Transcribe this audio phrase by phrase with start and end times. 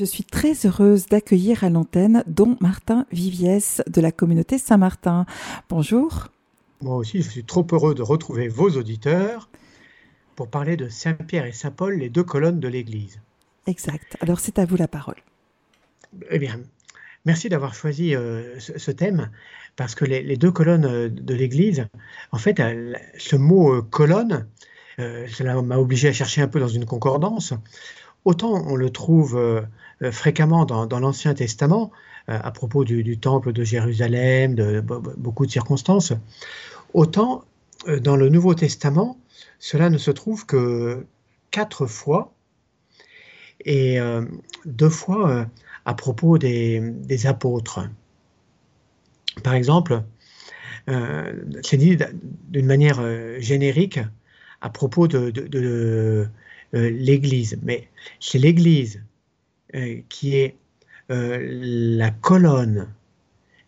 [0.00, 5.26] Je suis très heureuse d'accueillir à l'antenne Don Martin Viviès de la communauté Saint-Martin.
[5.68, 6.28] Bonjour.
[6.80, 9.50] Moi aussi, je suis trop heureux de retrouver vos auditeurs
[10.36, 13.20] pour parler de Saint-Pierre et Saint-Paul, les deux colonnes de l'Église.
[13.66, 14.16] Exact.
[14.22, 15.16] Alors c'est à vous la parole.
[16.30, 16.58] Eh bien,
[17.26, 19.30] merci d'avoir choisi euh, ce, thème
[19.76, 21.88] parce que les, deux colonnes euh, de l'Église,
[22.32, 22.62] en fait,
[23.18, 24.46] ce mot euh, colonne,
[24.96, 27.54] cela m'a obligé à chercher un peu dans une concordance.
[28.24, 29.40] Autant on le trouve
[30.10, 31.90] fréquemment dans, l'Ancien Testament,
[32.26, 36.12] à propos du, temple de Jérusalem, de, beaucoup de circonstances,
[36.92, 37.44] autant
[38.02, 39.18] dans le Nouveau Testament,
[39.58, 41.06] cela ne se trouve que
[41.50, 42.32] quatre fois,
[43.64, 43.98] et
[44.64, 45.46] deux fois
[45.84, 47.80] à propos des, apôtres.
[49.42, 50.02] Par exemple,
[50.86, 51.96] c'est dit
[52.48, 53.00] d'une manière
[53.40, 54.00] générique
[54.60, 56.26] à propos de, euh,
[56.72, 57.58] l'Église.
[57.62, 57.88] Mais
[58.20, 59.02] c'est l'Église
[59.74, 60.56] euh, qui est
[61.10, 61.38] euh,
[61.96, 62.88] la colonne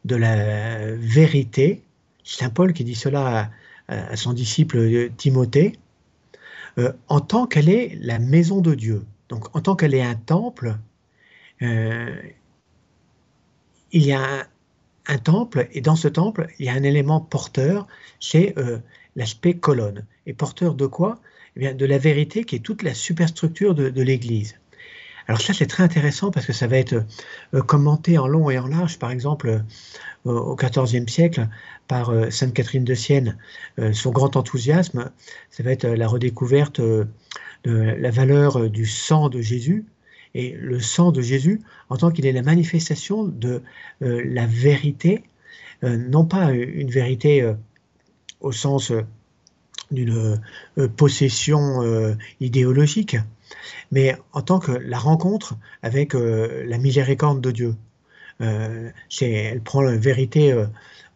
[0.04, 1.82] de la vérité.
[2.24, 3.50] Saint Paul qui dit cela
[3.88, 5.78] à, son disciple Timothée,
[7.08, 9.04] en tant qu'elle est la maison de Dieu.
[9.28, 10.78] Donc en tant qu'elle est un temple,
[11.60, 12.32] il
[13.92, 14.48] y a
[15.08, 17.86] un, temple, et dans ce temple, il y a un élément porteur,
[18.18, 18.54] c'est
[19.14, 20.06] l'aspect colonne.
[20.26, 21.20] Et porteur de quoi?
[21.56, 24.56] Eh de la vérité qui est toute la superstructure de, de l'Église.
[25.28, 27.04] Alors ça, c'est très intéressant parce que ça va être
[27.54, 29.62] euh, commenté en long et en large, par exemple,
[30.26, 31.48] euh, au XIVe siècle,
[31.88, 33.36] par euh, Sainte Catherine de Sienne.
[33.92, 35.10] son grand enthousiasme,
[35.50, 37.06] ça va être la redécouverte de
[37.64, 39.84] la valeur du sang de Jésus.
[40.34, 43.62] Et le sang de Jésus, en tant qu'il est la manifestation de
[44.00, 45.24] la vérité,
[45.82, 47.52] non pas une vérité
[48.40, 48.92] au sens
[49.92, 50.40] d'une
[50.78, 53.16] euh, possession euh, idéologique,
[53.90, 57.74] mais en tant que la rencontre avec euh, la miséricorde de Dieu.
[58.40, 60.52] elle prend la vérité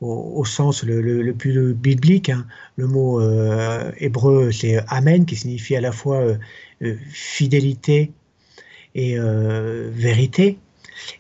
[0.00, 2.28] au, sens le, plus biblique.
[2.28, 2.46] Hein.
[2.76, 3.20] Le mot
[3.98, 6.22] hébreu, c'est Amen, qui signifie à la fois
[7.10, 8.12] fidélité
[8.94, 10.58] et vérité.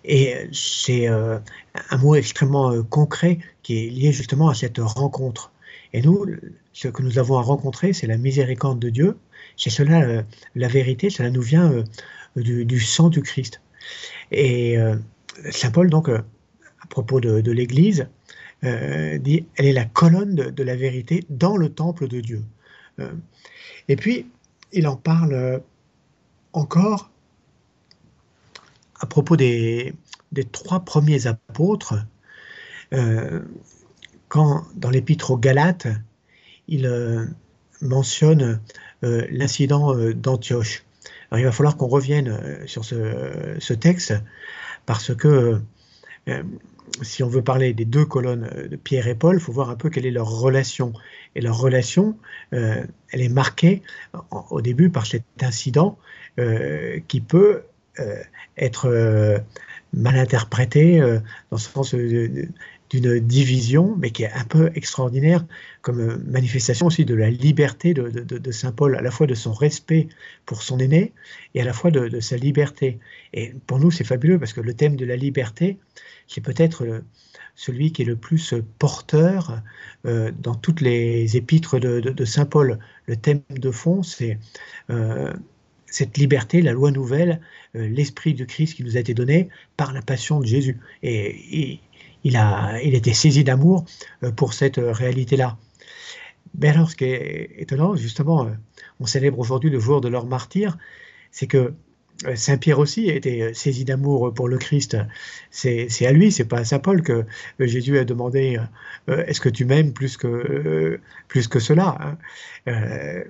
[0.04, 5.50] Et c'est un mot extrêmement concret qui est lié justement à cette rencontre.
[5.92, 6.26] Et nous,
[6.72, 9.16] ce que nous avons à rencontrer, c'est la miséricorde de Dieu.
[9.56, 10.22] C'est cela, euh,
[10.54, 11.84] la vérité, cela nous vient euh,
[12.36, 13.60] du, sang du Christ.
[14.30, 14.96] Et euh,
[15.50, 18.08] Saint Paul, donc, à propos de, l'Église,
[18.62, 22.42] dit, elle est la colonne de, la vérité dans le temple de Dieu.
[23.88, 24.26] et puis,
[24.72, 25.62] il en parle
[26.52, 27.10] encore
[28.98, 29.94] à propos des,
[30.32, 31.94] des trois premiers apôtres,
[34.36, 35.86] quand dans l'épître aux Galates,
[36.68, 37.24] il euh,
[37.80, 38.60] mentionne
[39.02, 40.84] euh, l'incident euh, d'Antioche.
[41.34, 44.14] Il va falloir qu'on revienne sur ce, texte
[44.84, 45.60] parce que
[47.02, 49.74] si on veut parler des deux colonnes de Pierre et Paul, il faut voir un
[49.74, 50.92] peu quelle est leur relation.
[51.34, 52.16] Et leur relation,
[52.52, 53.82] elle est marquée
[54.50, 55.98] au début par cet incident
[57.08, 57.64] qui peut
[58.56, 59.42] être
[59.92, 61.00] mal interprété
[61.50, 61.92] dans ce sens
[62.90, 65.44] d'une division, mais qui est un peu extraordinaire
[65.82, 69.52] comme euh, manifestation aussi de la liberté de, Saint Paul, à la fois de son
[69.52, 70.08] respect
[70.44, 71.12] pour son aîné
[71.54, 72.98] et à la fois de, sa liberté.
[73.32, 75.78] Et pour nous, c'est fabuleux parce que le thème de la liberté,
[76.28, 77.00] c'est peut-être euh,
[77.54, 79.62] celui qui est le plus porteur
[80.04, 82.78] euh, dans toutes les épîtres de, Saint Paul.
[83.06, 84.38] Le thème de fond, c'est
[85.86, 87.40] cette liberté, la loi nouvelle,
[87.74, 90.78] l'esprit du Christ qui nous a été donné par la passion de Jésus.
[91.02, 91.80] et
[92.24, 93.84] il, a, il était saisi d'amour
[94.22, 95.56] euh, pour cette euh, réalité-là.
[96.58, 98.50] Mais alors, ce qui est étonnant, justement, euh,
[99.00, 100.76] on célèbre aujourd'hui le jour de leur martyr,
[101.30, 101.74] c'est que
[102.34, 104.96] Saint Pierre aussi était saisi d'amour pour le Christ.
[105.50, 107.26] C'est à lui, c'est pas à Saint Paul que
[107.60, 108.58] Jésus a demandé
[109.06, 110.98] Est-ce que tu m'aimes plus que
[111.28, 112.16] plus que cela
[112.66, 113.24] hein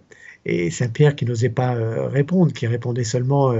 [0.44, 1.74] Et Saint Pierre qui n'osait pas
[2.06, 3.56] répondre, qui répondait seulement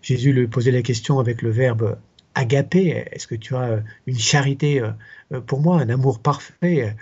[0.00, 1.98] Jésus lui posait la question avec le verbe
[2.34, 4.90] agapé Est-ce que tu as euh, une charité euh,
[5.32, 6.94] euh, pour moi, un amour parfait?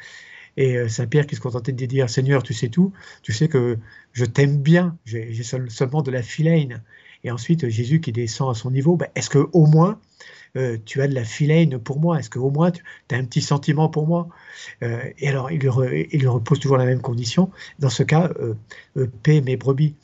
[0.59, 2.11] Et Saint Pierre qui se contentait de dire?
[2.11, 2.93] Seigneur, tu sais tout,
[3.23, 3.79] tu sais que
[4.13, 6.83] je t'aime bien, j'ai seulement de la phileine.
[7.25, 9.99] Et ensuite, Jésus qui descend à son niveau, ben, est-ce que au moins
[10.85, 12.19] tu as de la phileine pour moi?
[12.19, 12.83] Est-ce que au moins tu
[13.13, 14.29] as un petit sentiment pour moi?
[14.83, 17.51] Et alors, il lui, repose toujours la même condition.
[17.79, 18.31] Dans ce cas,
[19.23, 19.95] paix mes brebis.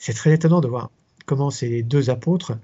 [0.00, 0.90] C'est très étonnant de voir
[1.24, 2.58] comment ces deux apôtres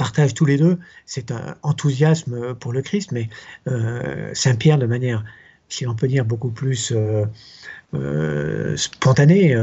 [0.00, 1.30] partagent tous les deux cet
[1.62, 3.28] enthousiasme pour le Christ, mais
[3.68, 5.22] euh, Saint-Pierre de manière,
[5.68, 7.26] si on peut dire, beaucoup plus euh,
[7.92, 9.54] euh, spontanée,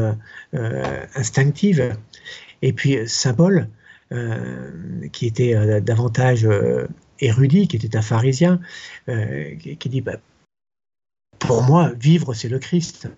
[1.15, 1.97] instinctive,
[2.61, 3.67] Et puis Saint Paul,
[5.11, 6.47] qui était davantage
[7.19, 8.59] érudit, qui était un pharisien,
[9.07, 10.17] qui, dit bah,
[11.39, 13.09] Pour moi, vivre, c'est le Christ.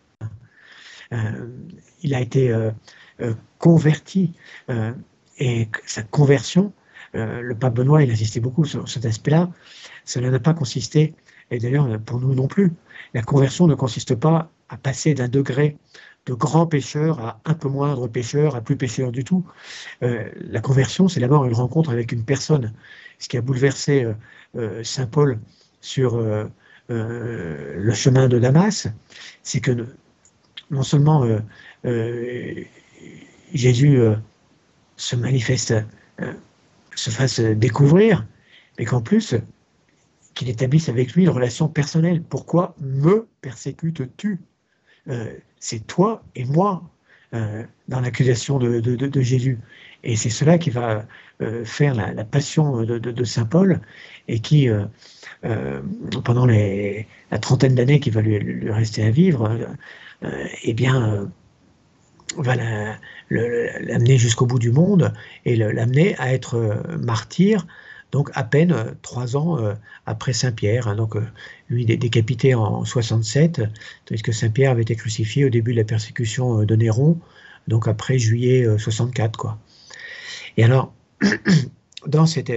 [2.01, 2.55] il a été
[3.57, 4.31] converti
[5.39, 6.71] et sa conversion,
[7.13, 9.49] le pape Benoît, il insistait beaucoup sur cet aspect-là,
[10.05, 11.13] cela n'a pas consisté,
[11.51, 12.71] et d'ailleurs pour nous non plus,
[13.13, 15.77] la conversion ne consiste pas à passer d'un degré
[16.25, 19.43] de grand pécheur à un peu moindre pécheur, à plus pécheur du tout.
[20.03, 22.73] Euh, la conversion, c'est d'abord une rencontre avec une personne.
[23.17, 24.13] Ce qui a bouleversé euh,
[24.55, 25.39] euh, Saint Paul
[25.81, 26.21] sur
[26.89, 28.87] le chemin de Damas,
[29.43, 29.85] c'est que
[30.71, 31.25] non seulement
[33.53, 33.99] Jésus
[34.97, 35.73] se manifeste,
[36.95, 38.25] se fasse découvrir,
[38.77, 39.35] mais qu'en plus,
[40.39, 42.21] qu'il établisse avec lui une relation personnelle.
[42.21, 44.39] Pourquoi me persécutes-tu?
[45.09, 46.83] Euh, C'est toi et moi
[47.33, 49.59] euh, dans l'accusation de, Jésus.
[50.05, 51.05] Et c'est cela qui va
[51.41, 53.81] euh, faire la, passion de, Saint Paul
[54.29, 54.69] et qui,
[56.23, 59.59] pendant la trentaine d'années qui va lui, rester à vivre,
[60.63, 61.29] eh bien,
[62.37, 62.55] va
[63.29, 65.13] l'amener jusqu'au bout du monde
[65.45, 67.65] et l'amener à être martyr
[68.11, 69.73] donc à peine euh, trois ans euh,
[70.05, 70.87] après Saint-Pierre.
[70.87, 71.25] Hein, donc euh,
[71.69, 73.61] lui décapité en 67,
[74.05, 77.19] tandis que Saint-Pierre avait été crucifié au début de la persécution de Néron,
[77.67, 79.37] donc après juillet 64.
[79.37, 79.59] Quoi.
[80.57, 80.93] Et alors,
[82.07, 82.51] dans cette,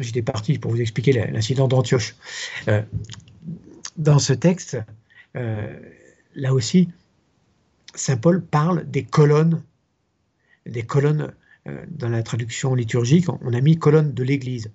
[0.00, 2.16] j'étais parti pour vous expliquer l'incident d'Antioche.
[3.98, 4.78] dans ce texte,
[5.34, 6.88] là aussi,
[7.94, 9.62] Saint Paul parle des colonnes,
[10.66, 11.32] des colonnes
[11.66, 14.70] euh, dans la traduction liturgique, on a mis colonne de l'Église.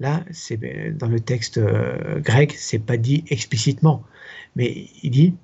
[0.00, 4.04] Là, euh, dans le texte euh, grec, c'est pas dit explicitement,
[4.54, 5.34] mais il dit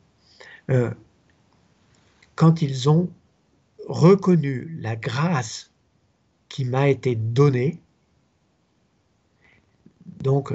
[2.35, 3.11] quand ils ont
[3.89, 5.71] reconnu la grâce
[6.49, 7.79] qui m'a été donnée,
[10.23, 10.55] donc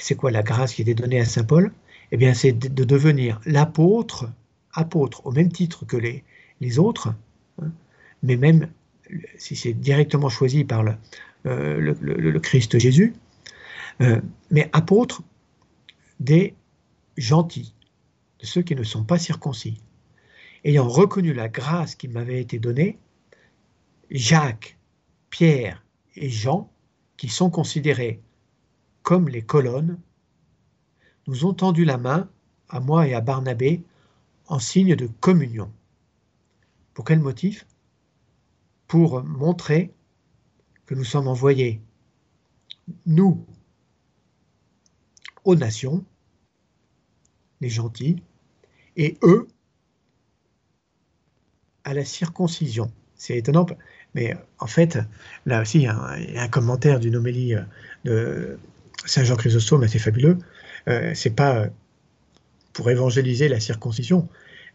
[0.00, 1.72] c'est quoi la grâce qui été donnée à saint Paul?
[2.10, 4.30] Eh bien, c'est de devenir l'apôtre,
[4.72, 7.14] apôtre au même titre que les, autres,
[7.60, 7.70] hein,
[8.22, 8.70] mais même
[9.36, 10.94] si c'est directement choisi par le,
[11.46, 13.14] euh, Christ Jésus,
[14.00, 14.20] euh,
[14.50, 15.22] mais apôtre
[16.20, 16.54] des
[17.16, 17.74] gentils,
[18.40, 19.80] de ceux qui ne sont pas circoncis.
[20.64, 22.98] Ayant reconnu la grâce qui m'avait été donnée,
[24.10, 24.76] Jacques,
[25.30, 25.84] Pierre
[26.16, 26.70] et Jean,
[27.16, 28.20] qui sont considérés
[29.02, 29.98] comme les colonnes,
[31.26, 32.28] nous ont tendu la main,
[32.68, 33.82] à moi et à Barnabé,
[34.48, 35.70] en signe de communion.
[36.94, 37.66] Pour quel motif?
[38.86, 39.92] Pour montrer
[40.86, 41.82] que nous sommes envoyés,
[43.06, 43.46] nous,
[45.44, 46.04] aux nations,
[47.60, 48.22] les gentils,
[48.96, 49.46] et eux,
[51.84, 52.90] à la circoncision.
[53.14, 53.66] C'est étonnant,
[54.14, 54.98] mais en fait,
[55.44, 57.64] là aussi, il y a un, commentaire d'une homélie euh,
[58.04, 58.58] de
[59.04, 60.38] Saint Jean Chrysostome assez fabuleux.
[60.88, 61.68] Euh, c'est pas
[62.78, 64.28] pour évangéliser la circoncision,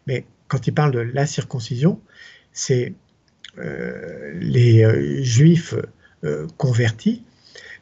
[0.06, 2.02] mais quand il parle de la circoncision,
[2.52, 2.92] c'est
[3.56, 5.74] euh, les euh, juifs
[6.22, 7.24] euh, convertis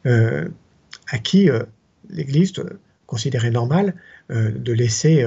[0.05, 1.49] à qui
[2.09, 2.53] l'Église
[3.05, 3.95] considérait normal
[4.29, 5.25] de laisser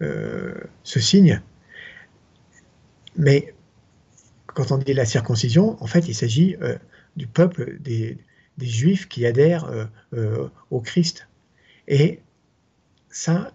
[0.00, 1.42] ce signe.
[3.16, 3.54] Mais
[4.46, 6.56] quand on dit la circoncision, en fait, il s'agit
[7.16, 8.16] du peuple des,
[8.58, 9.88] Juifs qui adhèrent
[10.70, 11.28] au Christ.
[11.88, 12.20] Et
[13.10, 13.52] ça,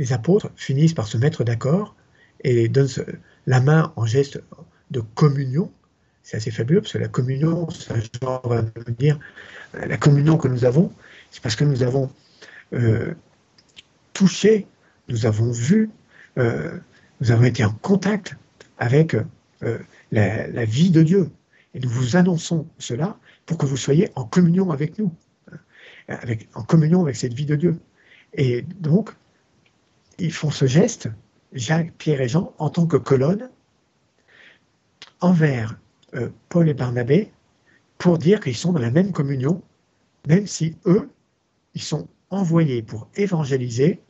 [0.00, 1.94] les apôtres finissent par se mettre d'accord
[2.42, 2.88] et donnent
[3.46, 4.40] la main en geste
[4.90, 5.70] de communion.
[6.22, 7.68] C'est assez fabuleux parce que la communion,
[8.22, 9.18] genre va nous dire,
[9.74, 10.90] euh, la communion que nous avons,
[11.30, 12.10] c'est parce que nous avons
[12.72, 13.12] euh,
[14.14, 14.66] touché,
[15.08, 15.90] nous avons vu,
[16.38, 16.78] euh,
[17.20, 18.36] nous avons été en contact
[18.78, 19.14] avec
[20.12, 21.30] la, vie de Dieu.
[21.74, 25.12] Et nous vous annonçons cela pour que vous soyez en communion avec nous,
[26.08, 27.78] avec, en communion avec cette vie de Dieu.
[28.32, 29.10] Et donc,
[30.20, 31.08] ils font ce geste,
[31.52, 33.50] Jacques, Pierre et Jean, en tant que colonne,
[35.20, 35.78] envers
[36.14, 37.32] euh, Paul et Barnabé
[37.98, 39.62] pour dire qu'ils sont dans la même communion,
[40.26, 41.10] même si eux,
[41.74, 44.00] ils sont envoyés pour évangéliser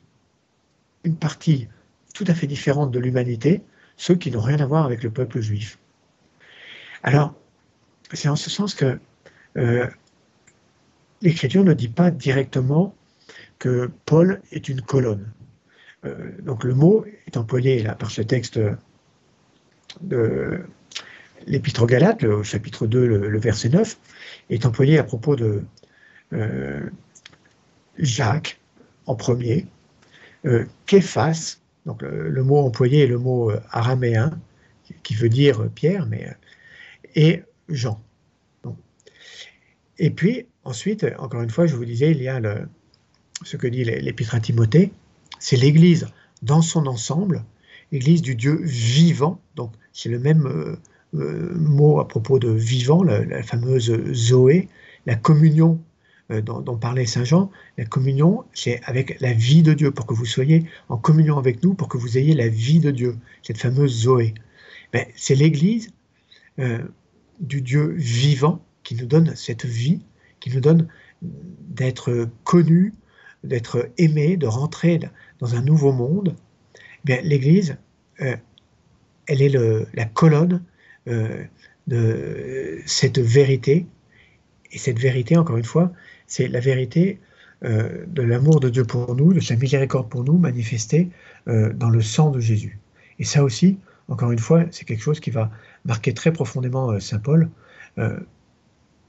[1.05, 1.69] une partie
[2.15, 3.63] tout à fait différente de l'humanité,
[3.97, 5.79] ceux qui n'ont rien à voir avec le peuple juif.
[7.03, 7.35] Alors,
[8.13, 8.99] c'est en ce sens que
[9.57, 9.87] euh,
[11.23, 12.95] l'Écriture ne dit pas directement
[13.59, 15.31] que Paul est une colonne.
[16.05, 18.59] Euh, donc le mot est employé là par ce texte
[20.01, 20.61] de
[21.47, 23.99] l'Épître aux Galates, le chapitre 2, le, verset 9,
[24.51, 25.63] est employé à propos de
[26.33, 26.89] euh,
[27.99, 28.61] Jacques
[29.07, 29.67] en premier,
[30.47, 30.65] euh,
[31.87, 34.39] donc le, mot employé est le mot euh, araméen,
[35.03, 36.29] qui veut dire Pierre, mais
[37.15, 38.01] et Jean.
[39.99, 42.69] Et puis, ensuite, encore une fois, je vous disais, il y a le,
[43.45, 44.93] ce que dit l'Épître à Timothée,
[45.41, 46.07] c'est l'Église
[46.43, 47.45] dans son ensemble,
[47.91, 50.77] l'Église du Dieu vivant, donc c'est le même euh,
[51.15, 54.69] euh, mot à propos de vivant, la, fameuse Zoé,
[55.07, 55.81] la communion
[56.31, 60.15] euh, dont, parlait Saint Jean, la communion, c'est avec la vie de Dieu, pour que
[60.15, 63.59] vous soyez en communion avec nous, pour que vous ayez la vie de Dieu, cette
[63.59, 64.35] fameuse Zoé.
[64.93, 65.91] Ben, c'est l'Église
[67.39, 70.01] du Dieu vivant qui nous donne cette vie,
[70.41, 70.89] qui nous donne
[71.23, 72.93] d'être connus,
[73.45, 75.01] d'être aimés, de rentrer
[75.41, 76.35] dans un nouveau monde.
[77.09, 77.77] Eh l'Église,
[78.21, 78.37] euh,
[79.27, 79.57] elle est
[79.95, 80.63] la colonne
[81.09, 81.45] euh,
[81.87, 83.87] de cette vérité.
[84.73, 85.93] Et cette vérité, encore une fois,
[86.27, 87.19] c'est la vérité
[87.65, 91.11] euh, de l'amour de Dieu pour nous, de sa miséricorde pour nous, manifestée
[91.47, 92.79] dans le sang de Jésus.
[93.19, 93.79] Et ça aussi,
[94.09, 95.51] encore une fois, c'est quelque chose qui va
[95.85, 97.49] marquer très profondément Saint Paul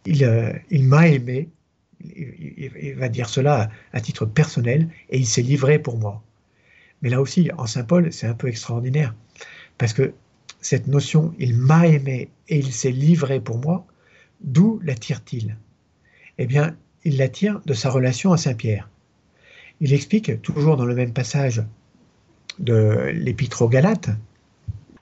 [0.06, 1.50] il m'a aimé,
[2.16, 6.24] il, va dire cela à, titre personnel, et il s'est livré pour moi.
[7.02, 9.16] Mais là aussi, en Saint Paul, c'est un peu extraordinaire,
[9.78, 10.14] parce que
[10.62, 13.86] cette notion, il m'a aimé et il s'est livré pour moi,
[14.42, 15.58] d'où l'attire-t-il
[16.38, 18.90] Eh bien, il l'attire de sa relation à Saint Pierre.
[19.80, 21.64] Il explique, toujours dans le même passage
[22.60, 24.12] de l'Épître aux Galates,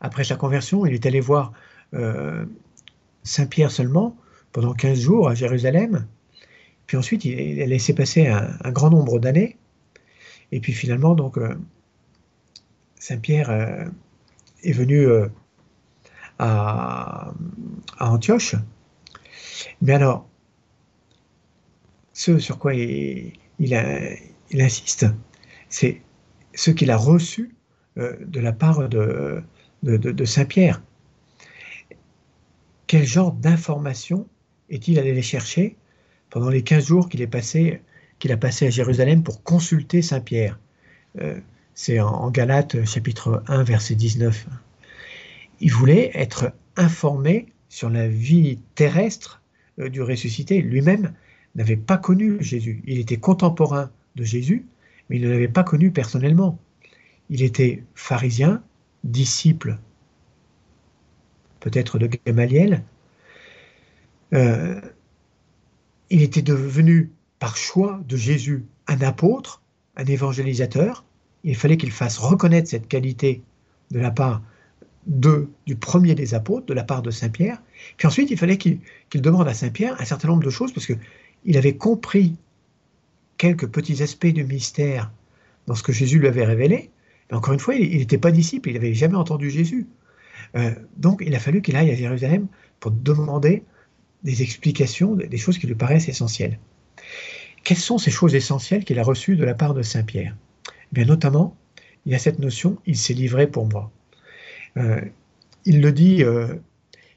[0.02, 1.52] après sa conversion, il est allé voir
[1.94, 2.46] euh,
[3.24, 4.16] Saint Pierre seulement
[4.52, 6.08] pendant 15 jours à Jérusalem.
[6.90, 9.58] Puis ensuite, il a laissé passer un, grand nombre d'années.
[10.52, 11.54] Et puis finalement, donc, euh,
[12.96, 13.86] Saint-Pierre euh,
[14.64, 15.28] est venu euh,
[16.40, 17.32] à,
[18.00, 18.56] Antioche.
[19.84, 20.28] Mais alors,
[22.14, 23.34] ce sur quoi il,
[24.52, 25.06] insiste,
[25.70, 26.02] c'est
[26.56, 27.54] ce qu'il a reçu
[27.98, 29.44] de la part de,
[29.84, 30.82] de Saint-Pierre.
[32.88, 34.28] Quel genre d'information
[34.72, 35.78] est-il allé les chercher
[36.30, 37.28] pendant les 15 jours qu'il
[38.20, 40.60] qu'il a passé à Jérusalem pour consulter Saint Pierre
[41.22, 41.40] euh,
[41.74, 44.48] C'est en, Galates chapitre 1 verset 19.
[45.62, 49.42] Il voulait être informé sur la vie terrestre
[49.80, 50.62] euh, du ressuscité.
[50.62, 51.14] Lui-même
[51.56, 52.82] n'avait pas connu Jésus.
[52.86, 54.66] Il était contemporain de Jésus,
[55.10, 56.60] mais il ne l'avait pas connu personnellement.
[57.30, 58.62] Il était pharisien,
[59.04, 59.78] disciple
[61.60, 62.84] peut-être de Gamaliel,
[64.34, 64.80] euh,
[66.10, 69.62] il était devenu, par choix de Jésus, un apôtre,
[69.96, 71.06] un évangélisateur.
[71.44, 73.42] Il fallait qu'il fasse reconnaître cette qualité
[73.92, 74.42] de la part
[75.08, 77.62] du premier des apôtres, de la part de Saint Pierre.
[77.98, 78.82] Puis ensuite, il fallait qu'il
[79.14, 82.36] demande à Saint Pierre un certain nombre de choses, parce qu'il avait compris
[83.38, 85.12] quelques petits aspects du mystère
[85.66, 86.92] dans ce que Jésus lui avait révélé.
[87.32, 89.88] Encore une fois, il n'était pas disciple, il n'avait jamais entendu Jésus.
[90.56, 92.48] Euh, donc, il a fallu qu'il aille à Jérusalem
[92.80, 93.64] pour demander
[94.24, 96.60] des explications, des choses qui lui paraissent essentielles.
[97.64, 100.36] Quelles sont ces choses essentielles qu'il a reçues de la part de Saint Pierre
[100.66, 101.56] eh Bien notamment,
[102.06, 103.92] il y a cette notion, il s'est livré pour moi.
[104.78, 105.02] Euh,
[105.66, 106.56] il le dit, euh,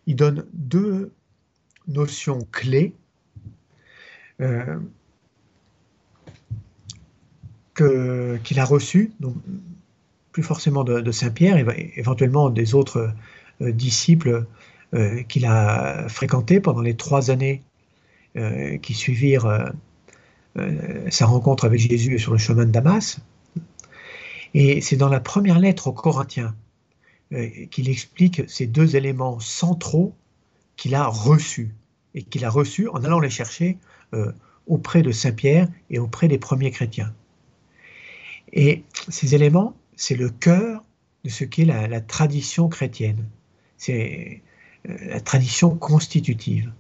[0.06, 1.12] il donne deux
[1.88, 2.94] notions clés
[4.40, 4.78] euh,
[7.74, 9.12] qu'il a reçues,
[10.32, 11.56] plus forcément de, de Saint Pierre,
[11.96, 13.12] éventuellement des autres
[13.60, 14.46] disciples
[14.94, 17.62] euh, qu'il a fréquenté pendant les trois années
[18.36, 19.72] euh, qui suivirent
[20.58, 23.18] euh, sa rencontre avec Jésus sur le chemin de Damas.
[24.52, 26.54] Et c'est dans la première lettre aux Corinthiens
[27.70, 30.14] qu'il explique ces deux éléments centraux
[30.76, 31.74] qu'il a reçus
[32.14, 33.78] et qu'il a reçus en allant les chercher
[34.66, 37.14] auprès de Saint Pierre et auprès des premiers chrétiens.
[38.52, 40.84] Et ces éléments, c'est le cœur
[41.24, 43.24] de ce qu'est la, la, tradition chrétienne.
[43.78, 44.42] C'est
[44.84, 46.72] la tradition constitutive.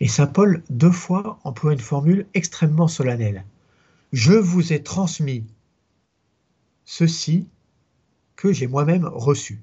[0.00, 3.44] Et Saint Paul, deux fois, emploie une formule extrêmement solennelle.
[4.12, 5.44] Je vous ai transmis
[6.84, 7.46] ceci
[8.36, 9.60] que j'ai moi-même reçu.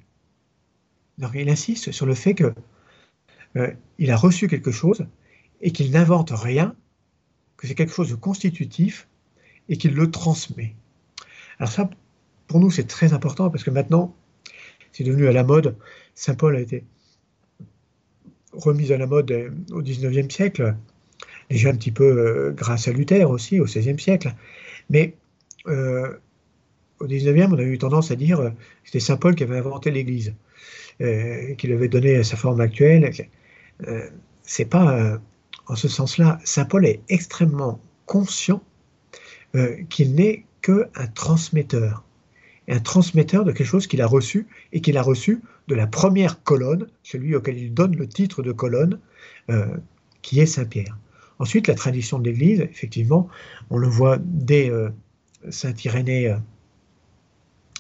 [1.17, 2.53] Donc il insiste sur le fait que
[3.57, 5.05] euh, il a reçu quelque chose
[5.62, 6.75] et qu'il n'invente rien,
[7.57, 9.07] que c'est quelque chose de constitutif
[9.69, 10.75] et qu'il le transmet.
[11.60, 11.89] Alors ça,
[12.48, 14.15] pour nous, c'est très important parce que maintenant,
[14.91, 15.77] c'est devenu à la mode.
[16.15, 16.83] Saint Paul a été
[18.53, 20.75] remise à la mode euh, au XIXe siècle,
[21.50, 24.34] déjà un petit peu euh, grâce à Luther aussi au XVIe siècle.
[24.89, 25.15] Mais
[25.67, 26.17] euh,
[27.00, 28.51] au XIXe, on a eu tendance à dire que
[28.84, 30.34] c'était Saint Paul qui avait inventé l'Église,
[31.00, 33.12] qui avait donné sa forme actuelle.
[34.43, 35.20] c'est pas
[35.65, 36.38] en ce sens-là.
[36.43, 38.62] Saint Paul est extrêmement conscient
[39.89, 42.03] qu'il n'est qu'un transmetteur.
[42.71, 46.41] Un transmetteur de quelque chose qu'il a reçu et qu'il a reçu de la première
[46.43, 48.99] colonne, celui auquel il donne le titre de colonne,
[49.49, 49.65] euh,
[50.21, 50.97] qui est Saint-Pierre.
[51.39, 53.27] Ensuite, la tradition de l'Église, effectivement,
[53.69, 54.89] on le voit dès euh,
[55.49, 56.37] Saint Irénée euh,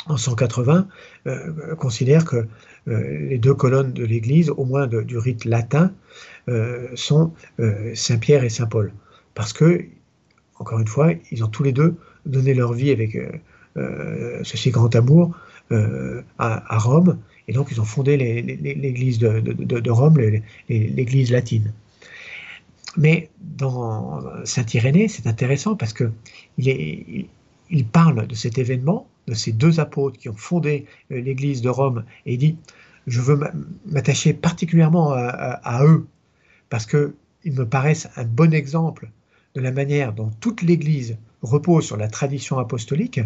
[0.07, 0.87] en 180,
[1.77, 2.47] considère que
[2.87, 5.93] les deux colonnes de l'Église, au moins du rite latin,
[6.95, 7.33] sont
[7.93, 8.91] Saint-Pierre et Saint-Paul.
[9.35, 9.85] Parce que,
[10.57, 13.15] encore une fois, ils ont tous les deux donné leur vie avec
[13.77, 15.35] euh, ce si grand amour
[15.71, 20.17] euh, à, Rome, et donc ils ont fondé l'église de, Rome,
[20.67, 21.71] l'église latine.
[22.97, 26.11] Mais dans Saint Irénée, c'est intéressant parce que
[26.57, 27.27] il,
[27.93, 32.03] parle de cet événement, de ces deux apôtres qui ont fondé euh, l'église de Rome,
[32.25, 32.57] et il dit
[33.07, 33.39] Je veux
[33.85, 36.05] m'attacher particulièrement à, à, eux
[36.69, 39.09] parce qu'ils me paraissent un bon exemple
[39.55, 43.21] de la manière dont toute l'église repose sur la tradition apostolique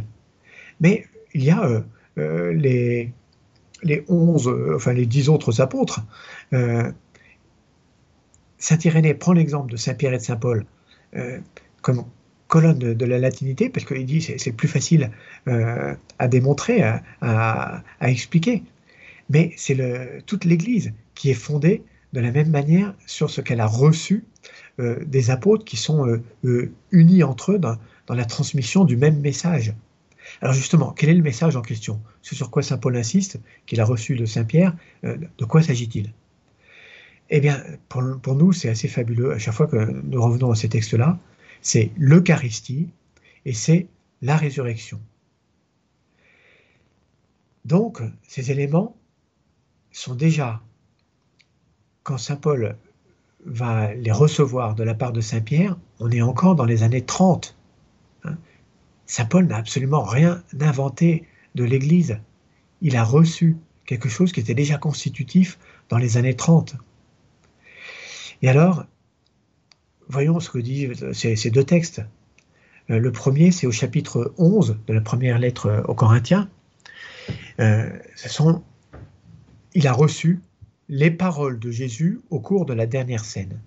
[0.79, 1.82] mais il y a euh,
[2.17, 3.12] euh, les,
[3.84, 6.01] les 11, euh, enfin les dix autres apôtres.
[8.58, 10.65] Saint Irénée prend l'exemple de Saint Pierre et de Saint Paul
[11.82, 12.05] comme
[12.48, 15.12] colonne de, la latinité, parce qu'il dit c'est c'est plus facile
[15.46, 16.82] à démontrer,
[17.22, 18.63] à, expliquer.
[19.29, 19.77] Mais c'est
[20.25, 24.24] toute l'Église qui est fondée de la même manière sur ce qu'elle a reçu
[24.79, 26.20] des apôtres qui sont
[26.91, 27.77] unis entre eux dans,
[28.10, 29.74] la transmission du même message.
[30.41, 32.01] Alors justement, quel est le message en question?
[32.22, 35.62] Ce sur quoi Saint Paul insiste, qu'il a reçu de Saint Pierre, euh, de quoi
[35.62, 36.13] s'agit-il?
[37.29, 39.34] Eh bien, pour, nous, c'est assez fabuleux.
[39.34, 41.17] À chaque fois que nous revenons à ces textes-là,
[41.62, 42.89] c'est l'Eucharistie
[43.46, 43.88] et c'est
[44.22, 45.00] la résurrection.
[47.65, 48.96] Donc, ces éléments
[49.91, 50.62] sont déjà,
[52.03, 52.77] quand Saint Paul
[53.46, 57.03] va les recevoir de la part de Saint Pierre, on est encore dans les années
[57.03, 57.58] 30.
[59.05, 62.19] Saint Paul n'a absolument rien inventé de l'Église.
[62.81, 65.57] Il a reçu quelque chose qui était déjà constitutif
[65.89, 66.75] dans les années 30.
[68.41, 68.85] Et alors,
[70.09, 72.01] voyons ce que disent ces, deux textes.
[72.89, 76.50] Euh, le premier, c'est au chapitre 11 de la première lettre aux Corinthiens.
[77.59, 77.89] Euh,
[79.74, 80.41] il a reçu
[80.89, 83.59] les paroles de Jésus au cours de la dernière scène.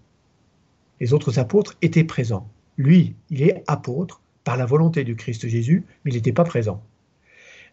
[1.00, 2.48] Les autres apôtres étaient présents.
[2.76, 4.20] Lui, il est apôtre,
[4.56, 6.82] la volonté du Christ Jésus, mais il n'était pas présent.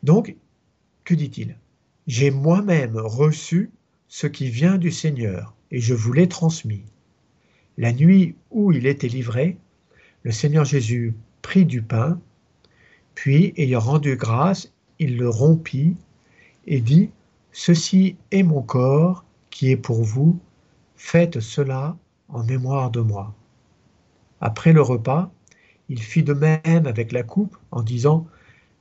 [0.03, 0.35] Donc,
[1.03, 1.57] que dit-il?
[2.07, 3.71] J'ai moi-même reçu
[4.07, 6.83] ce qui vient du Seigneur, et je vous l'ai transmis.
[7.77, 9.57] La nuit où il était livré,
[10.23, 12.19] le Seigneur Jésus prit du pain,
[13.15, 15.95] puis, ayant rendu grâce, il le rompit
[16.67, 17.09] et dit,
[17.51, 20.37] Ceci est mon corps qui est pour vous,
[20.97, 21.95] faites cela
[22.27, 23.33] en mémoire de moi.
[24.41, 25.31] Après le repas,
[25.89, 28.27] il fit de même avec la coupe en disant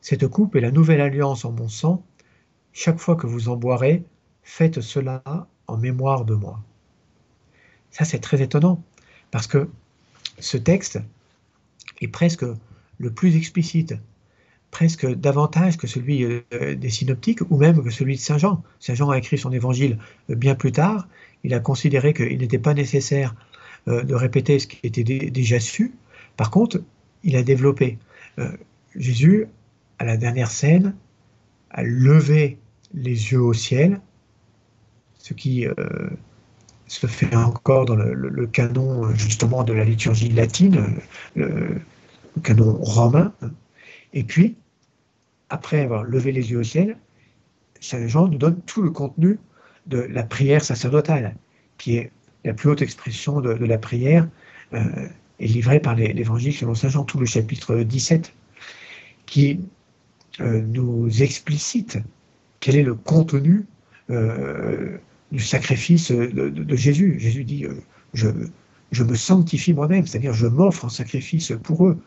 [0.00, 2.04] Cette coupe est la nouvelle alliance en mon sang.
[2.72, 4.04] Chaque fois que vous en boirez,
[4.42, 5.22] faites cela
[5.66, 6.60] en mémoire de moi.
[7.90, 8.82] Ça, c'est très étonnant
[9.30, 9.68] parce que
[10.38, 11.00] ce texte
[12.00, 12.44] est presque
[12.98, 13.94] le plus explicite,
[14.70, 18.62] presque davantage que celui euh, des synoptiques ou même que celui de Saint Jean.
[18.80, 19.98] Saint Jean a écrit son évangile
[20.30, 21.06] euh, bien plus tard.
[21.44, 23.34] Il a considéré qu'il n'était pas nécessaire
[23.86, 25.94] euh, de répéter ce qui était déjà su.
[26.36, 26.82] Par contre,
[27.24, 27.98] il a développé.
[28.38, 28.50] Euh,
[28.94, 29.46] Jésus,
[29.98, 30.94] à la dernière scène,
[31.70, 32.58] a levé
[32.92, 34.00] les yeux au ciel,
[35.18, 35.74] ce qui euh,
[36.86, 41.00] se fait encore dans le, canon justement de la liturgie latine,
[41.34, 41.80] le,
[42.42, 43.32] canon romain.
[44.12, 44.56] Et puis,
[45.48, 46.96] après avoir levé les yeux au ciel,
[47.80, 49.38] Saint Jean nous donne tout le contenu
[49.86, 51.36] de la prière sacerdotale,
[51.78, 52.10] qui est
[52.44, 54.28] la plus haute expression de, la prière.
[54.72, 55.08] Euh,
[55.40, 58.32] est livré par l'évangile selon Saint Jean, tout le chapitre 17,
[59.26, 59.60] qui
[60.40, 61.98] euh, nous explicite
[62.60, 63.66] quel est le contenu
[64.10, 64.98] euh,
[65.32, 67.18] du sacrifice de, Jésus.
[67.18, 67.74] Jésus dit euh,
[68.14, 68.28] je,
[68.92, 71.98] je, me sanctifie moi-même, c'est-à-dire je m'offre en sacrifice pour eux.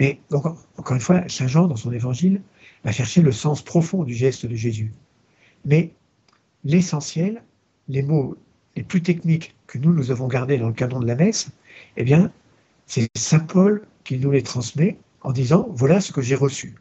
[0.00, 2.40] Mais donc, encore une fois, Saint Jean, dans son évangile,
[2.84, 4.92] va chercher le sens profond du geste de Jésus.
[5.64, 5.92] Mais
[6.64, 7.42] l'essentiel,
[7.88, 8.36] les mots
[8.76, 11.48] les plus techniques que nous, nous avons gardés dans le canon de la messe,
[11.96, 12.30] eh bien,
[12.86, 16.74] c'est Saint Paul qui nous les transmet en disant voilà ce que j'ai reçu.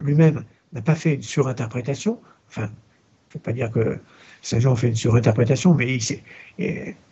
[0.00, 3.98] Lui-même n'a pas fait une surinterprétation, enfin, il ne faut pas dire que
[4.42, 5.98] Saint Jean fait une surinterprétation, mais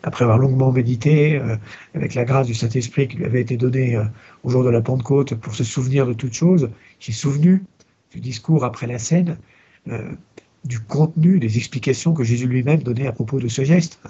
[0.03, 1.55] après avoir longuement médité, euh,
[1.93, 4.03] avec la grâce du Saint-Esprit qui lui avait été donnée euh,
[4.43, 7.63] au jour de la Pentecôte pour se souvenir de toutes choses, s'est souvenu
[8.11, 9.37] du discours après la scène,
[9.89, 10.11] euh,
[10.65, 14.01] du contenu, des explications que Jésus lui-même donnait à propos de ce geste.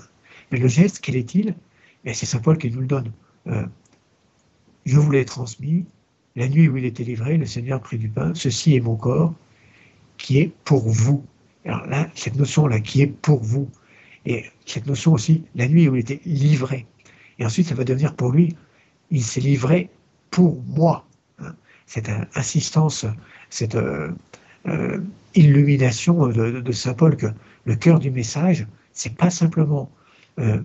[0.52, 1.56] Mais le geste, quel est-il?
[2.06, 3.12] Mais c'est Saint Paul qui nous le donne.
[3.48, 3.66] Euh,
[4.86, 5.86] je vous l'ai transmis.
[6.36, 8.34] La nuit où il était livré, le Seigneur prit du pain.
[8.34, 9.34] Ceci est mon corps
[10.18, 11.26] qui est pour vous.
[11.66, 13.70] Alors là, cette notion-là, qui est pour vous,
[14.26, 16.86] et cette notion aussi, la nuit où il était livré.
[17.40, 18.56] Et ensuite, ça va devenir pour lui,
[19.12, 19.90] il s'est livré
[20.30, 21.06] pour moi.
[21.40, 21.56] Hein.
[21.86, 23.06] Cette insistance,
[23.50, 24.12] cette euh,
[24.68, 25.00] euh,
[25.36, 27.28] illumination de, Saint Paul que
[27.66, 29.90] le cœur du message, c'est pas simplement
[30.40, 30.62] euh,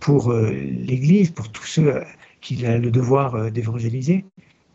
[0.00, 2.02] pour l'Église, pour tous ceux
[2.40, 4.24] qu'il a le devoir d'évangéliser,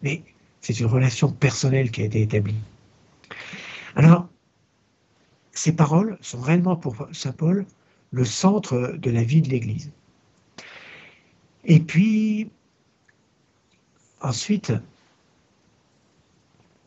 [0.03, 0.23] mais
[0.61, 2.55] c'est une relation personnelle qui a été établie.
[3.95, 4.27] Alors,
[5.51, 7.65] ces paroles sont réellement pour Saint Paul
[8.11, 9.91] le centre de la vie de l'Église.
[11.65, 12.49] Et puis,
[14.21, 14.73] ensuite,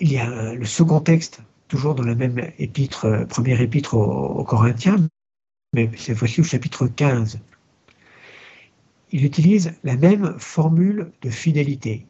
[0.00, 5.06] il y a le second texte, toujours dans la même épître, première épître aux, Corinthiens,
[5.74, 7.38] mais cette fois-ci au chapitre 15.
[9.12, 12.06] Il utilise la même formule de fidélité.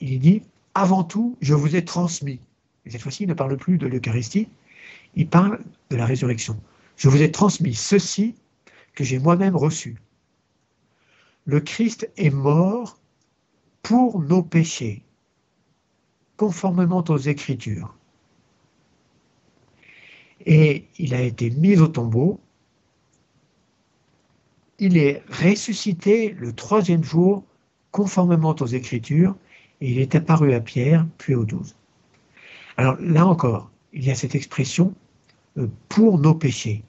[0.00, 0.42] Il dit
[0.74, 2.40] Avant tout, je vous ai transmis.
[2.86, 4.48] Et cette fois-ci, il ne parle plus de l'Eucharistie,
[5.16, 6.60] il parle de la résurrection.
[6.96, 8.34] Je vous ai transmis ceci
[8.94, 9.96] que j'ai moi-même reçu.
[11.46, 12.98] Le Christ est mort
[13.82, 15.02] pour nos péchés,
[16.36, 17.94] conformément aux Écritures.
[20.46, 22.40] Et il a été mis au tombeau.
[24.86, 27.42] Il est ressuscité le troisième jour,
[27.90, 29.34] conformément aux Écritures,
[29.80, 31.74] et il est apparu à Pierre, puis aux douze.
[32.76, 34.94] Alors là encore, il y a cette expression
[35.56, 36.82] euh, pour nos péchés.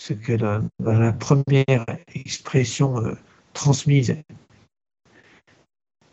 [0.00, 3.14] Ce que dans, la première expression euh,
[3.54, 4.16] transmise,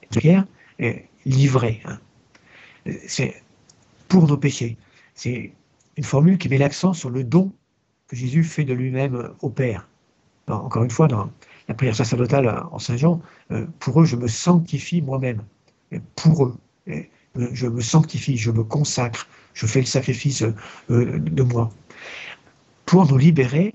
[0.09, 0.47] Pierre
[0.79, 1.83] est livré.
[1.85, 1.99] Hein.
[3.05, 3.39] C'est
[4.07, 4.77] pour nos péchés.
[5.13, 5.53] C'est
[5.95, 7.53] une formule qui met l'accent sur le don
[8.07, 9.87] que Jésus fait de lui-même au Père.
[10.47, 11.29] Encore une fois, dans
[11.67, 15.41] la prière sacerdotale en Saint Jean, euh, pour eux, je me sanctifie moi-même.
[16.15, 16.55] Pour eux,
[17.35, 21.71] je me sanctifie, je me consacre, je fais le sacrifice euh, de moi,
[22.85, 23.73] pour nous libérer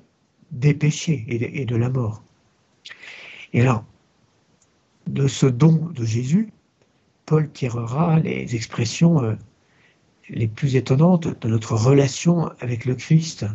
[0.50, 2.22] des péchés et de, la mort.
[3.52, 3.84] Et alors,
[5.06, 6.52] de ce don de Jésus,
[7.26, 9.34] Paul tirera les expressions euh,
[10.28, 13.46] les plus étonnantes de notre relation avec le Christ.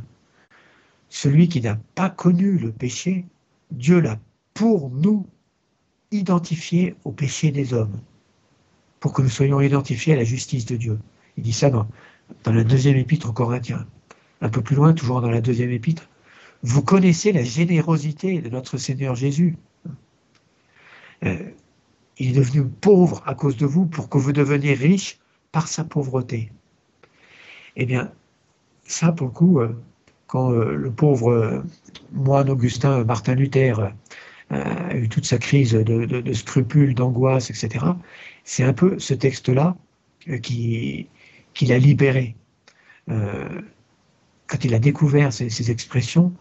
[1.15, 3.23] Celui qui n'a pas connu le péché,
[3.71, 4.19] Dieu l'a
[4.53, 5.25] pour nous
[6.11, 8.01] identifié au péché des hommes,
[8.99, 10.99] pour que nous soyons identifiés à la justice de Dieu.
[11.37, 11.87] Il dit ça dans
[12.45, 13.87] la deuxième épître aux Corinthiens.
[14.41, 16.09] Un peu plus loin, toujours dans la deuxième épître,
[16.63, 19.55] vous connaissez la générosité de notre Seigneur Jésus.
[21.23, 21.49] Euh,
[22.17, 25.17] il est devenu pauvre à cause de vous pour que vous deveniez riche
[25.53, 26.51] par sa pauvreté.
[27.77, 28.11] Eh bien,
[28.83, 29.73] ça, pour le coup, euh,
[30.35, 31.63] quand euh, le pauvre
[32.11, 33.93] moine Augustin Martin Luther
[34.49, 37.85] a eu toute sa crise de scrupules, d'angoisse, etc.,
[38.43, 39.75] c'est un peu ce texte-là
[40.43, 41.07] qui,
[41.55, 42.35] qu'il a libéré.
[43.09, 43.61] Euh,
[44.47, 46.31] quand il a découvert ces, expressions,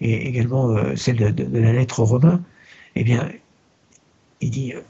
[0.00, 2.42] et également euh, celle de, la lettre aux Romains,
[2.94, 3.30] eh bien,
[4.40, 4.80] il dit, euh,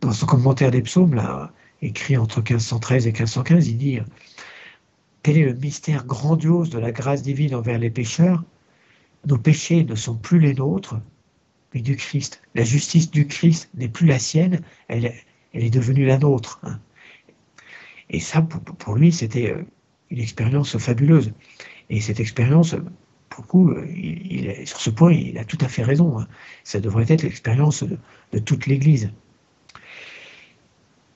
[0.00, 1.20] dans son commentaire des psaumes,
[1.82, 3.98] écrit entre 1513 et 1515, il dit
[5.26, 8.44] Tel est le mystère grandiose de la grâce divine envers les pécheurs?
[9.26, 11.00] Nos péchés ne sont plus les nôtres,
[11.74, 12.42] mais du Christ.
[12.54, 15.12] La justice du Christ n'est plus la sienne, elle,
[15.52, 16.60] est devenue la nôtre.
[16.62, 16.78] Hein.
[18.08, 19.64] Et ça, pour, lui, c'était euh,
[20.10, 21.32] une expérience fabuleuse.
[21.90, 22.76] Et cette expérience,
[23.28, 23.74] pour le coup,
[24.64, 26.20] sur ce point, il a tout à fait raison.
[26.20, 26.28] Hein.
[26.62, 29.10] Ça devrait être l'expérience de, toute l'Église.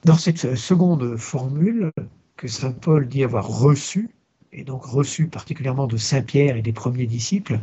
[0.04, 1.92] Dans cette seconde formule
[2.40, 4.08] que Saint Paul dit avoir reçue,
[4.54, 7.60] et donc reçue particulièrement de Saint Pierre et des premiers disciples,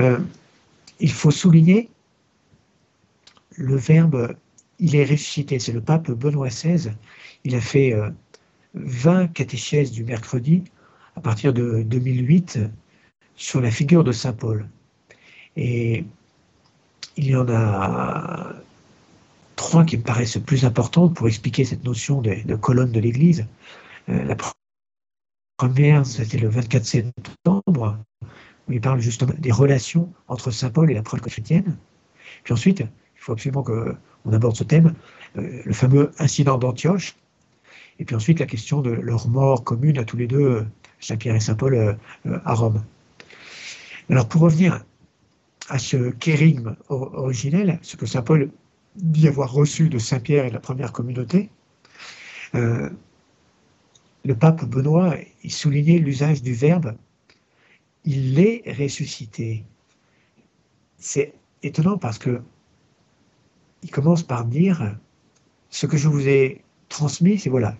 [0.00, 0.18] euh,
[1.00, 1.88] il faut souligner
[3.56, 4.36] le verbe
[4.80, 5.58] il est ressuscité.
[5.58, 6.90] C'est le pape Benoît XVI
[7.44, 7.94] il a fait
[8.74, 10.64] 20 euh, catéchèses du mercredi
[11.16, 12.58] à partir de 2008
[13.34, 14.68] sur la figure de Saint Paul.
[15.56, 16.04] Et
[17.16, 18.52] il y en a
[19.56, 23.46] trois qui me paraissent plus importantes pour expliquer cette notion de, colonne de l'Église.
[24.08, 24.36] Euh, la
[25.56, 27.98] première, c'était le 24 septembre,
[28.68, 31.76] où il parle justement des relations entre Saint Paul et la preuve chrétienne.
[32.42, 34.94] Puis ensuite, il faut absolument qu'on aborde ce thème,
[35.36, 37.16] euh, le fameux incident d'Antioche,
[37.98, 40.66] et puis ensuite, la question de leur mort commune à tous les deux,
[41.00, 41.92] Saint-Pierre et Saint-Paul, euh,
[42.26, 42.82] euh, à Rome.
[44.10, 44.84] Alors, pour revenir
[45.68, 48.50] à ce kérigme originel, ce que Saint-Paul
[48.96, 51.50] dit avoir reçu de Saint-Pierre et la première communauté,
[52.54, 52.90] euh,
[54.24, 56.94] le pape Benoît, il soulignait l'usage du verbe
[58.04, 59.64] il est ressuscité.
[60.98, 62.42] C'est étonnant parce que
[63.82, 64.96] il commence par dire
[65.70, 67.76] ce que je vous ai transmis, c'est voilà,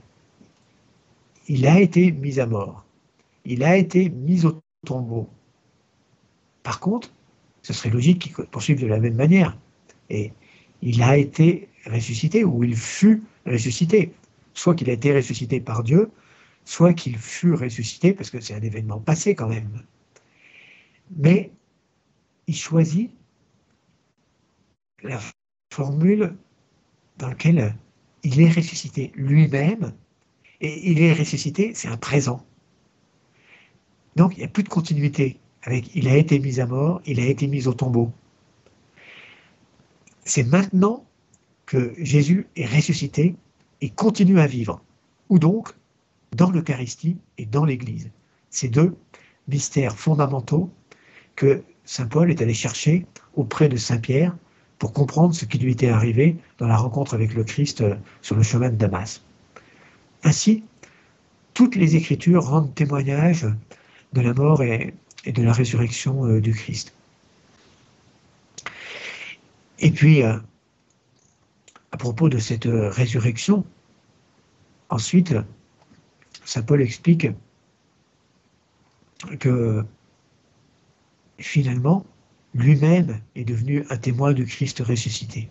[1.48, 2.84] il a été mis à mort.
[3.44, 5.28] il a été mis au tombeau.
[6.62, 7.10] Par contre,
[7.62, 9.56] ce serait logique qu'il poursuive de la même manière.
[10.10, 10.32] Et
[10.84, 14.12] il a été ressuscité, ou il fut ressuscité.
[14.52, 16.10] Soit qu'il a été ressuscité par Dieu,
[16.66, 19.82] soit qu'il fut ressuscité, parce que c'est un événement passé quand même.
[21.16, 21.50] Mais
[22.46, 23.10] il choisit
[25.02, 25.18] la
[25.72, 26.36] formule
[27.16, 27.74] dans laquelle
[28.22, 29.94] il est ressuscité lui-même,
[30.60, 32.44] et il est ressuscité, c'est un présent.
[34.16, 37.20] Donc il n'y a plus de continuité avec il a été mis à mort, il
[37.20, 38.12] a été mis au tombeau.
[40.24, 41.04] C'est maintenant
[41.66, 43.34] que Jésus est ressuscité
[43.80, 44.80] et continue à vivre.
[45.28, 45.74] Ou donc
[46.34, 48.10] dans l'Eucharistie et dans l'Église.
[48.50, 48.96] Ces deux
[49.48, 50.70] mystères fondamentaux
[51.36, 54.34] que Saint Paul est allé chercher auprès de Saint Pierre
[54.78, 58.36] pour comprendre ce qui lui était arrivé dans la rencontre avec le Christ euh, sur
[58.36, 59.22] le chemin de Damas.
[60.24, 60.64] Ainsi,
[61.52, 63.46] toutes les Écritures rendent témoignage
[64.12, 64.94] de la mort et,
[65.26, 66.92] de la résurrection euh, du Christ.
[69.84, 70.38] Et puis, euh,
[71.92, 73.64] à propos de cette résurrection,
[74.88, 75.34] ensuite,
[76.46, 77.28] Saint Paul explique
[79.38, 79.84] que
[81.38, 82.06] finalement,
[82.54, 85.50] lui-même est devenu un témoin du Christ ressuscité.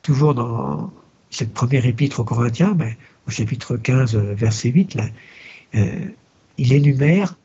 [0.00, 0.90] Toujours dans
[1.28, 2.96] cette première épître aux Corinthiens, mais
[3.28, 5.04] au chapitre 15, verset 8, là,
[5.74, 6.06] euh,
[6.56, 7.36] il énumère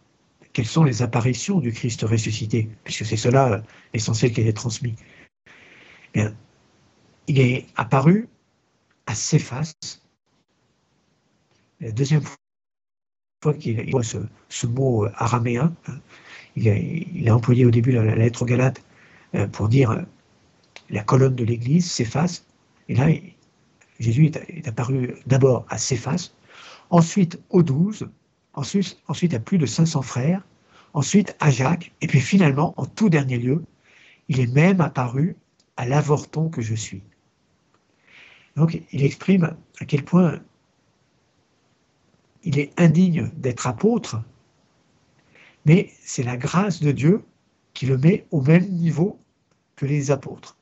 [0.54, 3.62] quelles sont les apparitions du Christ ressuscité, puisque c'est cela euh,
[3.94, 4.96] essentiel qui est transmis.
[6.16, 8.28] il est apparu
[9.06, 9.74] à Céphas,
[11.80, 12.22] la deuxième
[13.42, 16.00] fois qu'il voit ce, mot euh, araméen, hein,
[16.56, 18.84] il a, employé au début la, lettre aux Galates
[19.36, 20.02] euh, pour dire euh,
[20.90, 22.44] la colonne de l'Église, Céphas.
[22.90, 23.08] Et là,
[24.00, 26.32] Jésus est, apparu d'abord à Céphas,
[26.90, 28.10] ensuite aux douze,
[28.54, 30.46] ensuite, à plus de 500 frères,
[30.94, 33.64] ensuite à Jacques, et puis finalement, en tout dernier lieu,
[34.28, 35.36] il est même apparu
[35.78, 37.02] à l'avorton que je suis.
[38.56, 40.40] Donc, il exprime à quel point
[42.44, 44.22] il est indigne d'être apôtre,
[45.66, 47.24] mais c'est la grâce de Dieu
[47.74, 49.20] qui le met au même niveau
[49.76, 50.58] que les apôtres.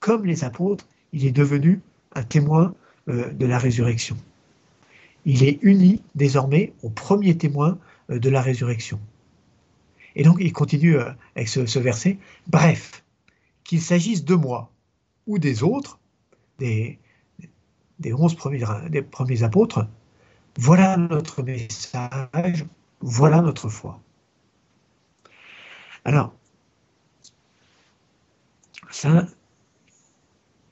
[0.00, 1.80] Comme les apôtres, il est devenu
[2.14, 2.74] un témoin
[3.08, 4.16] euh, de la résurrection.
[5.26, 7.78] Il est uni désormais au premier témoin
[8.10, 8.98] euh, de la résurrection.
[10.14, 12.18] Et donc il continue euh, avec ce, verset.
[12.46, 13.04] Bref,
[13.64, 14.70] qu'il s'agisse de moi
[15.26, 15.98] ou des autres,
[16.58, 16.98] des,
[18.14, 18.64] onze premiers,
[19.02, 19.86] premiers apôtres,
[20.56, 22.64] voilà notre message,
[23.00, 24.00] voilà notre foi.
[26.04, 26.32] Alors,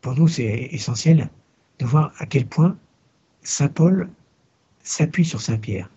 [0.00, 1.28] pour nous, c'est essentiel
[1.80, 2.78] de voir à quel point
[3.42, 4.08] Saint Paul
[4.84, 5.90] s'appuie sur Saint Pierre.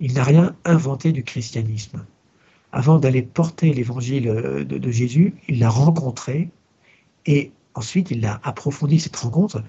[0.00, 2.06] Il n'a rien inventé du christianisme.
[2.72, 6.48] Avant d'aller porter l'évangile de, Jésus, il l'a rencontré
[7.26, 9.62] et ensuite il a approfondi cette rencontre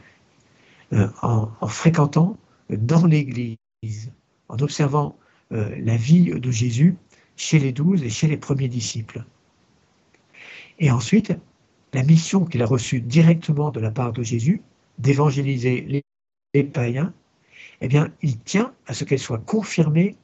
[0.93, 2.37] euh, en fréquentant
[2.69, 4.11] dans l'Église,
[4.49, 5.15] en observant
[5.51, 6.95] euh, la vie de Jésus
[7.35, 9.23] chez les douze et chez les premiers disciples.
[10.79, 11.33] Et ensuite,
[11.93, 14.61] la mission qu'il a reçue directement de la part de Jésus,
[14.97, 16.03] d'évangéliser
[16.53, 17.13] les, païens,
[17.81, 20.15] eh bien, il tient à ce qu'elle soit confirmée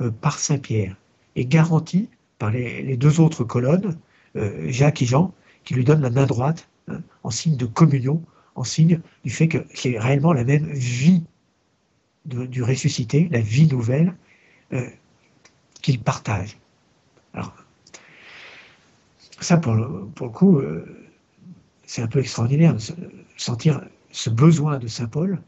[0.00, 0.96] euh, par Saint Pierre
[1.36, 3.96] et garantie par les, deux autres colonnes,
[4.36, 5.32] euh, Jacques et Jean,
[5.64, 8.22] qui lui donnent la main droite hein, en signe de communion,
[8.54, 11.22] en signe du fait que c'est réellement la même vie
[12.24, 14.14] du ressuscité, la vie nouvelle
[14.72, 14.88] euh,
[15.82, 16.56] qu'il partage.
[17.34, 17.54] Alors,
[19.40, 20.62] ça, pour le, pour le coup,
[21.84, 22.80] c'est un peu extraordinaire de
[23.36, 25.40] sentir ce besoin de Saint Paul,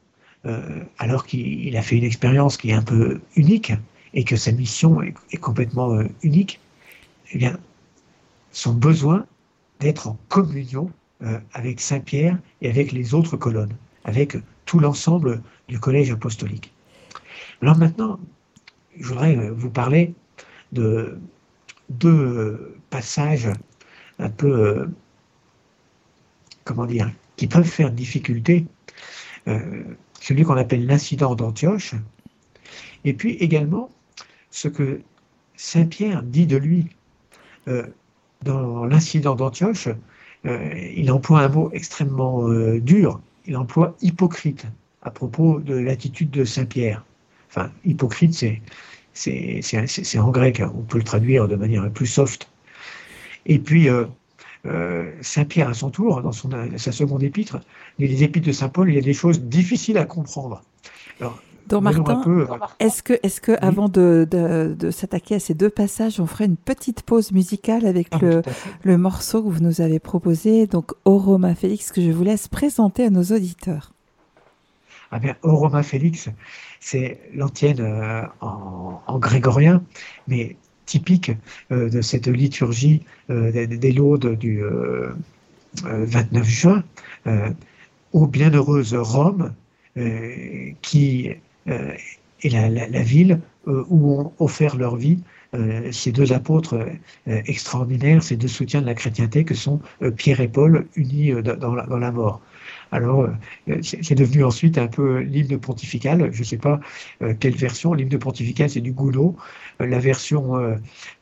[0.99, 3.73] alors qu'il a fait une expérience qui est un peu unique
[4.15, 6.61] et que sa mission est, complètement unique.
[7.33, 7.59] Eh bien,
[8.53, 9.27] son besoin
[9.81, 10.91] d'être en communion
[11.53, 16.73] avec Saint Pierre et avec les autres colonnes, avec tout l'ensemble du collège apostolique.
[17.63, 18.19] Alors maintenant,
[18.99, 20.15] je voudrais euh, vous parler
[20.73, 21.19] de
[21.89, 23.49] deux passages
[24.19, 24.87] un peu, euh,
[26.65, 28.67] comment dire, qui peuvent faire difficulté.
[29.49, 29.85] Euh,
[30.27, 31.95] celui qu'on appelle l'incident d'Antioche,
[33.05, 33.91] et puis également
[34.51, 35.01] ce que
[35.55, 36.89] Saint Pierre dit de lui
[38.43, 39.89] dans l'incident d'Antioche.
[40.45, 42.49] il emploie un mot extrêmement
[42.81, 44.67] dur, il emploie hypocrite
[45.03, 47.05] à propos de l'attitude de Saint Pierre.
[47.49, 48.61] Enfin, hypocrite, c'est,
[49.63, 50.73] c'est, en grec, hein.
[50.77, 52.51] on peut le traduire de manière plus soft.
[53.47, 53.89] Et puis,
[54.67, 57.59] euh, euh, Saint Pierre, à son tour, dans son, sa seconde épître,
[57.99, 60.63] les épîtres de Saint Paul, il y a des choses difficiles à comprendre.
[61.21, 62.23] Alors, Donc Martin,
[62.79, 66.57] est-ce que, est-ce que avant de, de, s'attaquer à ces deux passages, on ferait une
[66.57, 68.43] petite pause musicale avec ah, le,
[68.83, 73.05] le morceau que vous nous avez proposé, donc Oroma Félix, que je vous laisse présenter
[73.05, 73.93] à nos auditeurs.
[75.11, 76.29] Ah bien, Oroma Félix,
[76.81, 79.83] c'est l'antienne euh, en, grégorien,
[80.27, 81.33] mais typique
[81.73, 84.63] euh, de cette liturgie euh, des, des, laudes du
[85.83, 86.85] 29 juin,
[88.13, 89.53] aux bienheureuses Rome,
[90.81, 95.19] qui est la, ville où ont offert leur vie
[95.91, 96.89] ces deux apôtres
[97.27, 99.81] extraordinaires, ces deux soutiens de la chrétienté que sont
[100.17, 102.41] Pierre et Paul unis dans la mort.
[102.93, 103.29] Alors,
[103.69, 106.33] euh, c'est devenu ensuite un peu l'hymne pontifical.
[106.33, 106.81] Je ne sais pas
[107.23, 107.95] euh, quelle version.
[107.95, 109.35] L'hymne pontifical, c'est du Gounod.
[109.81, 110.55] Euh, la version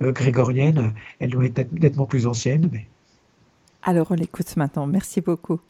[0.00, 2.68] grégorienne, elle doit être nettement plus ancienne.
[2.72, 2.86] Mais...
[3.82, 4.86] Alors, on l'écoute maintenant.
[4.86, 5.60] Merci beaucoup.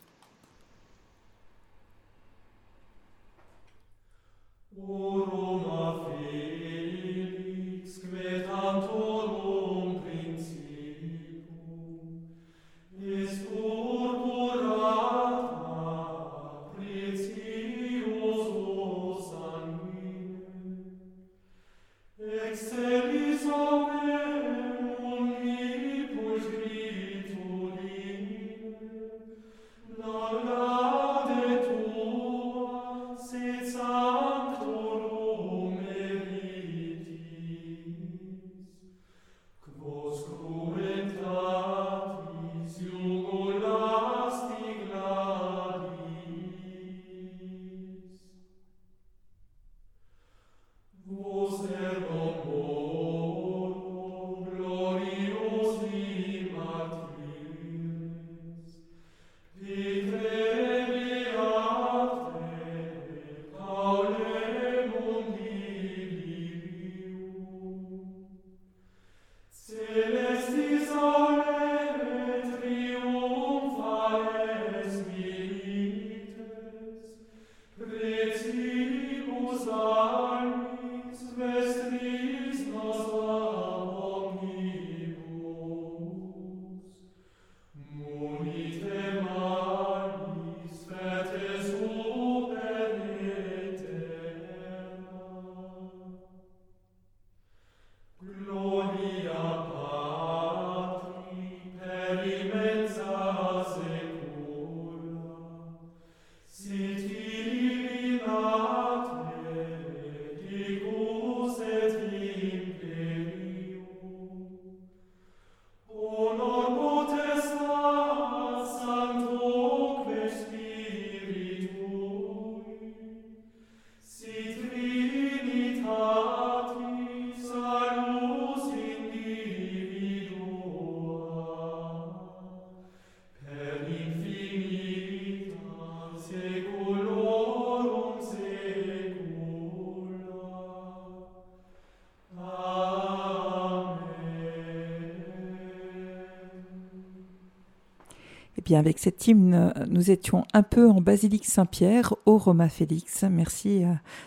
[148.76, 153.24] Avec cet hymne, nous étions un peu en Basilique Saint-Pierre, au Roma Félix.
[153.30, 153.84] Merci,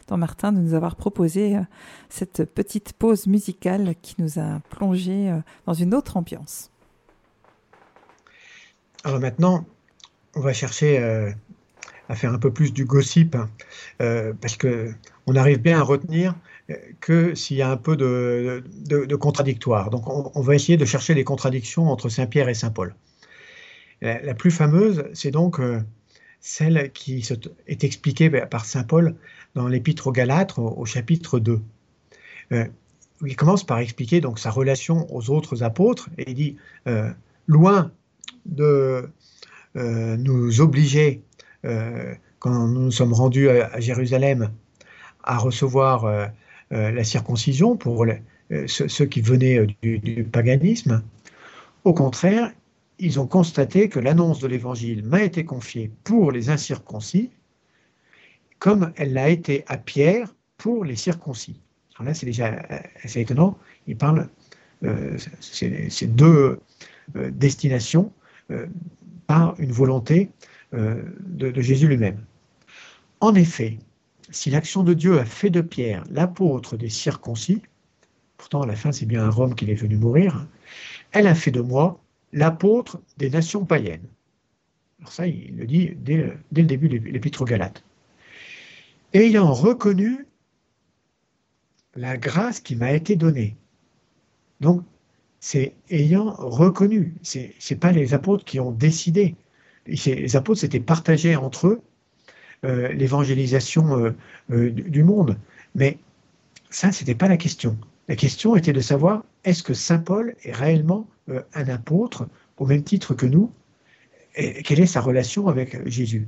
[0.08, 1.62] Don euh, Martin, de nous avoir proposé euh,
[2.10, 6.72] cette petite pause musicale qui nous a plongé euh, dans une autre ambiance.
[9.04, 9.66] Alors maintenant,
[10.36, 10.98] on va chercher
[12.10, 13.50] à faire un peu plus du gossip, hein,
[14.42, 14.92] parce que
[15.28, 16.36] on arrive bien à retenir
[17.00, 19.90] que s'il y a un peu de, contradictoire.
[19.90, 22.94] Donc on, va essayer de chercher les contradictions entre Saint-Pierre et Saint-Paul.
[24.02, 25.82] La, plus fameuse, c'est donc euh,
[26.40, 27.28] celle qui
[27.68, 29.16] est expliquée par Saint Paul
[29.56, 31.60] dans l'Épître aux Galates au, chapitre 2.
[32.52, 32.66] Euh,
[33.26, 36.58] il commence par expliquer donc sa relation aux autres apôtres et il dit
[36.88, 37.10] euh,
[37.48, 37.92] loin
[38.46, 39.10] de
[39.76, 41.22] nous obliger
[41.62, 44.50] quand nous nous sommes rendus à, Jérusalem
[45.24, 46.32] à recevoir
[46.72, 48.04] la circoncision pour
[48.66, 51.04] ceux, qui venaient du paganisme.
[51.84, 52.52] Au contraire,
[53.00, 57.32] ils ont constaté que l'annonce de l'Évangile m'a été confiée pour les incirconcis,
[58.60, 61.62] comme elle l'a été à Pierre pour les circoncis.
[61.96, 62.60] Alors là, c'est déjà
[63.04, 63.58] assez étonnant.
[63.88, 64.28] Il parle
[64.84, 66.60] euh, ces deux
[67.16, 68.12] euh, destinations
[68.52, 68.68] euh,
[69.28, 70.30] par une volonté
[70.74, 72.24] euh, de Jésus lui-même.
[73.20, 73.78] En effet,
[74.30, 77.62] si l'action de Dieu a fait de Pierre l'apôtre des circoncis,
[78.38, 80.46] pourtant à la fin c'est bien à Rome qu'il est venu mourir,
[81.12, 82.00] elle a fait de moi
[82.38, 84.08] l'apôtre des nations païennes.
[85.00, 87.84] Alors ça, il le dit dès, le début de l'Épître aux Galates.
[89.14, 90.26] Ayant reconnu
[91.96, 93.56] la grâce qui m'a été donnée.
[94.62, 94.84] Donc,
[95.40, 97.16] c'est ayant reconnu.
[97.24, 99.36] Ce n'est pas les apôtres qui ont décidé.
[99.88, 101.82] Les apôtres s'étaient partagés entre eux
[102.66, 104.12] euh, l'évangélisation euh,
[104.52, 105.38] euh, du monde.
[105.76, 105.98] Mais
[106.70, 107.78] ça, ce n'était pas la question.
[108.08, 111.08] La question était de savoir est-ce que Saint Paul est réellement
[111.54, 112.28] un apôtre
[112.58, 113.50] au même titre que nous
[114.36, 116.28] Quelle est sa relation avec Jésus?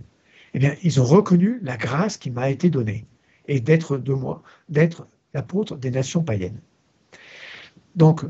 [0.53, 3.05] Eh bien, ils ont reconnu la grâce qui m'a été donnée
[3.49, 6.61] et d'être de moi, d'être l'apôtre des nations païennes.
[7.97, 8.23] Donc,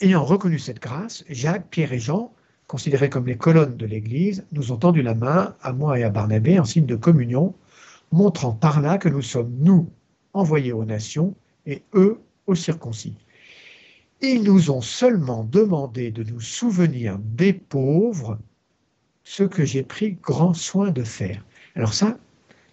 [0.00, 2.34] ayant reconnu cette grâce, Jacques, Pierre et Jean,
[2.66, 6.10] considérés comme les colonnes de l'Église, nous ont tendu la main à moi et à
[6.10, 7.54] Barnabé en signe de communion,
[8.10, 9.88] montrant par là que nous sommes, nous,
[10.32, 13.14] envoyés aux nations et eux aux circoncis.
[14.22, 18.38] Ils nous ont seulement demandé de nous souvenir des pauvres,
[19.24, 21.44] ce que j'ai pris grand soin de faire.
[21.74, 22.16] Alors ça,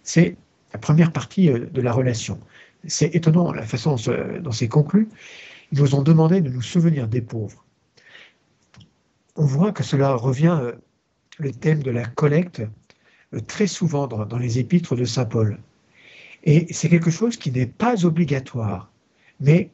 [0.02, 0.36] c'est
[0.72, 2.38] la première partie euh, de la relation.
[2.86, 3.96] C'est étonnant la façon
[4.40, 5.08] dont c'est conclu.
[5.72, 7.64] Ils nous ont demandé de nous souvenir des pauvres.
[9.36, 10.72] On voit que cela revient, euh,
[11.38, 12.62] le thème de la collecte,
[13.32, 15.58] euh, très souvent dans, les épîtres de Saint Paul.
[16.44, 18.90] Et c'est quelque chose qui n'est pas obligatoire,
[19.40, 19.70] mais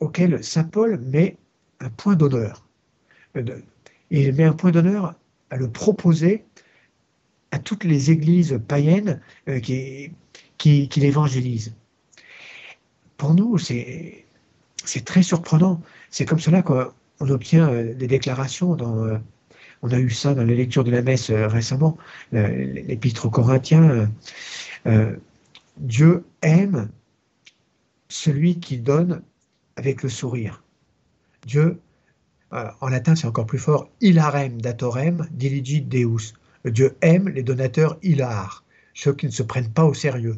[0.00, 1.36] auquel Saint Paul met
[1.80, 2.66] un point d'honneur.
[3.36, 3.42] Euh,
[4.10, 5.14] il met un point d'honneur
[5.50, 6.44] à le proposer
[7.52, 9.20] à toutes les églises païennes
[9.62, 10.12] qui,
[10.58, 11.74] qui, qui l'évangélisent.
[13.20, 14.24] Pour nous, c'est
[15.04, 15.82] très surprenant.
[16.08, 16.90] C'est comme cela qu'on
[17.20, 19.04] obtient euh, des déclarations dans.
[19.04, 19.18] Euh,
[19.82, 21.98] on a eu ça dans les lectures de la messe euh, récemment,
[22.32, 24.10] l'épître aux Corinthiens.
[25.76, 26.88] Dieu aime
[28.08, 29.20] celui qui donne
[29.80, 30.62] avec le sourire.
[31.46, 31.80] Dieu,
[32.50, 36.34] en latin c'est encore plus fort, ilarem datorem diligit deus.
[36.66, 38.62] Dieu aime les donateurs hilar,
[38.92, 40.36] ceux qui ne se prennent pas au sérieux.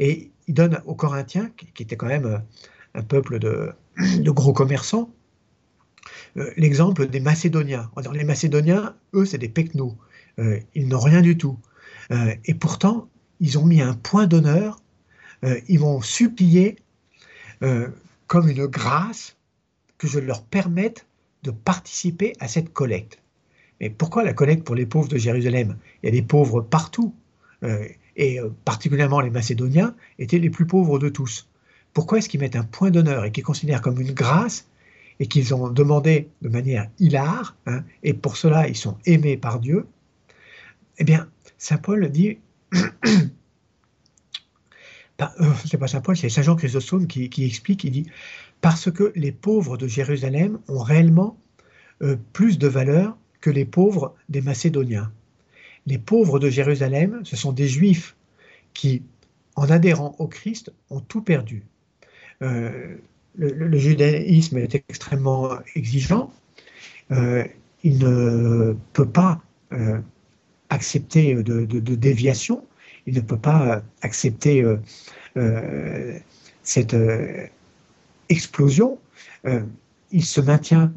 [0.00, 2.42] Et il donne aux Corinthiens, qui étaient quand même
[2.94, 5.14] un peuple de, gros commerçants.
[6.36, 7.88] Euh, l'exemple des Macédoniens.
[8.12, 9.96] Les Macédoniens, eux, c'est des pecnos.
[10.40, 11.56] Euh, ils n'ont rien du tout.
[12.10, 13.08] Euh, et pourtant,
[13.38, 14.80] ils ont mis un point d'honneur.
[15.68, 16.76] ils vont supplier
[18.26, 19.36] comme une grâce
[19.98, 21.06] que je leur permette
[21.42, 23.22] de participer à cette collecte.
[23.80, 25.76] Mais pourquoi la collecte pour les pauvres de Jérusalem?
[26.02, 27.14] Il y a des pauvres partout.
[28.16, 31.48] et particulièrement les Macédoniens étaient les plus pauvres de tous.
[31.92, 34.68] Pourquoi est-ce qu'ils mettent un point d'honneur et qu'ils considèrent comme une grâce
[35.18, 39.60] et qu'ils ont demandé de manière hilare, hein, et pour cela ils sont aimés par
[39.60, 39.86] Dieu?
[40.98, 42.38] Eh bien, Saint Paul dit,
[45.20, 48.06] euh, c'est pas Saint Paul, c'est Saint Jean Chrysostome qui, explique, il dit,
[48.60, 51.38] parce que les pauvres de Jérusalem ont réellement
[52.02, 55.10] euh, plus de valeur que les pauvres des Macédoniens.
[55.86, 58.16] Les pauvres de Jérusalem, ce sont des juifs
[58.74, 59.02] qui,
[59.54, 61.64] en adhérant au Christ, ont tout perdu.
[62.42, 62.96] Euh,
[63.36, 66.32] le, judaïsme est extrêmement exigeant.
[67.10, 69.40] Il ne peut pas
[70.70, 72.64] accepter de, déviation.
[73.06, 74.64] Il ne peut pas accepter
[76.62, 76.96] cette
[78.28, 78.98] explosion.
[80.10, 80.92] il se maintient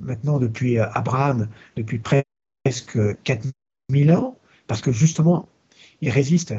[0.00, 4.36] maintenant depuis Abraham, depuis presque 4000 ans,
[4.66, 5.48] parce que justement,
[6.00, 6.54] il résiste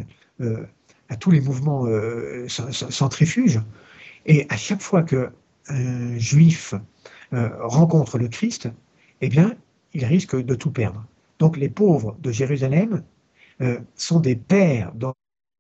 [1.10, 1.86] à tous les mouvements
[2.48, 3.60] centrifuges.
[4.26, 6.74] Et à chaque fois qu'un juif
[7.34, 8.70] euh, rencontre le Christ,
[9.22, 9.56] eh bien,
[9.94, 11.06] il risque de tout perdre.
[11.40, 13.04] Donc les pauvres de Jérusalem
[13.62, 15.14] euh, sont des pères dans,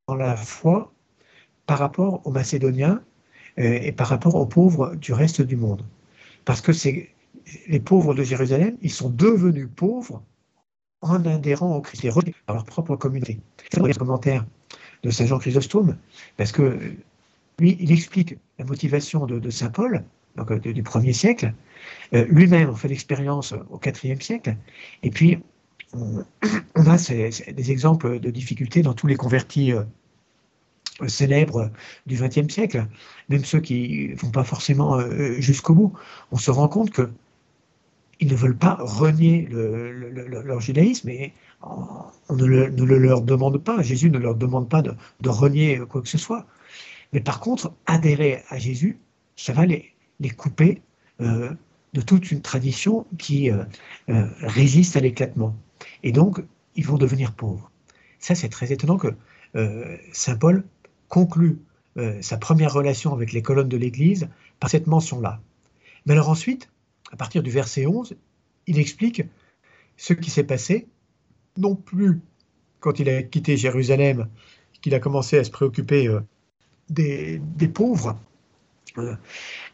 [0.07, 0.93] la foi
[1.65, 3.01] par rapport aux Macédoniens
[3.57, 5.83] euh, et par rapport aux pauvres du reste du monde.
[6.43, 6.71] Parce que
[7.67, 10.21] les pauvres de Jérusalem, ils sont devenus pauvres
[11.01, 12.07] en adhérant au Christ,
[12.45, 13.39] par leur propre communauté.
[13.71, 14.45] C'est le commentaire
[15.03, 15.97] de Saint Jean Chrysostome,
[16.37, 16.79] parce que
[17.59, 20.03] lui, il explique la motivation de, Saint Paul,
[20.35, 21.53] donc euh, du premier siècle.
[22.13, 24.57] Euh, lui-même en fait l'expérience au IVe siècle.
[25.03, 25.39] Et puis,
[26.75, 29.83] on, a des exemples de difficultés dans tous les convertis euh,
[31.07, 31.71] célèbres
[32.05, 32.87] du XXe siècle,
[33.29, 34.99] même ceux qui ne vont pas forcément
[35.39, 35.93] jusqu'au bout.
[36.31, 37.09] On se rend compte que
[38.21, 44.09] ils ne veulent pas renier leur judaïsme et on ne le, leur demande pas, Jésus
[44.09, 46.45] ne leur demande pas de renier quoi que ce soit.
[47.15, 48.99] Mais par contre, adhérer à Jésus,
[49.35, 49.93] ça va les,
[50.35, 50.81] couper
[51.21, 51.51] euh,
[51.93, 53.63] de toute une tradition qui euh,
[54.09, 55.55] euh, résiste à l'éclatement.
[56.03, 56.41] Et donc,
[56.75, 57.71] ils vont devenir pauvres.
[58.19, 59.13] Ça, c'est très étonnant que
[60.11, 60.63] Saint Paul
[61.07, 61.59] conclut
[62.21, 64.27] sa première relation avec les colonnes de l'Église
[64.59, 65.39] par cette mention-là.
[66.05, 66.69] Mais alors ensuite,
[67.11, 68.15] à partir du verset 11,
[68.67, 69.23] il explique
[69.97, 70.87] ce qui s'est passé,
[71.57, 72.19] non plus
[72.79, 74.27] quand il a quitté Jérusalem,
[74.81, 76.09] qu'il a commencé à se préoccuper
[76.89, 77.41] des,
[77.73, 78.19] pauvres,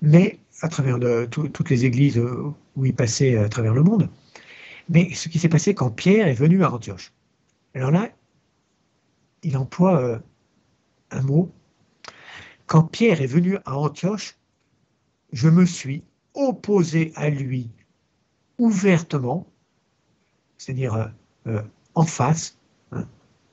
[0.02, 0.98] mais à travers
[1.30, 2.22] toutes les églises
[2.76, 4.10] où il passait à travers le monde.
[4.90, 7.14] Mais ce qui s'est passé quand Pierre est venu à Antioche.
[7.74, 8.10] Alors là,
[9.44, 10.22] il emploie
[11.12, 11.52] un mot.
[12.66, 14.38] Quand Pierre est venu à Antioche,
[15.34, 16.04] je me suis
[16.34, 17.70] opposé à lui
[18.58, 19.48] ouvertement,
[20.58, 21.12] c'est-à-dire
[21.48, 21.62] euh,
[21.96, 22.58] en face,
[22.92, 23.08] hein,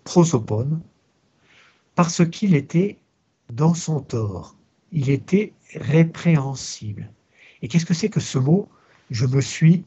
[0.05, 0.81] prosopone,
[1.95, 2.99] parce qu'il était
[3.53, 4.57] dans son tort.
[4.93, 7.11] Il était répréhensible.
[7.63, 8.69] Et qu'est-ce que c'est que ce mot?
[9.11, 9.85] Je me suis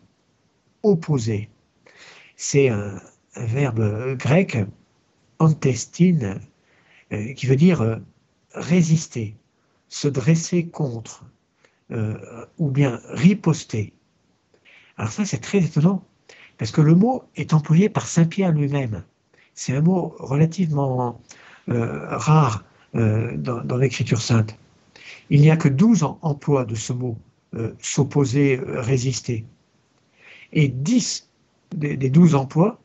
[0.83, 1.49] opposé.
[2.35, 2.99] C'est un,
[3.35, 4.57] verbe grec,
[5.39, 6.39] antestine,
[7.13, 7.97] euh, qui veut dire euh,
[8.53, 9.35] résister,
[9.89, 11.25] se dresser contre,
[12.57, 13.91] ou bien riposter.
[14.95, 16.05] Alors ça, c'est très étonnant,
[16.57, 19.03] parce que le mot est employé par Saint Pierre lui-même.
[19.55, 21.21] C'est un mot relativement
[21.69, 22.63] euh, rare
[22.95, 24.57] euh, dans, l'Écriture sainte.
[25.29, 27.17] Il n'y a que 12 emplois de ce mot,
[27.55, 29.45] euh, s'opposer, résister.
[30.53, 31.29] Et 10
[31.75, 32.81] des, des 12 emplois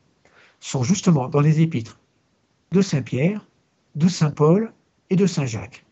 [0.61, 1.99] sont justement dans les épîtres
[2.73, 3.47] de Saint Pierre,
[3.95, 4.73] de Saint Paul
[5.11, 5.87] et de Saint Jacques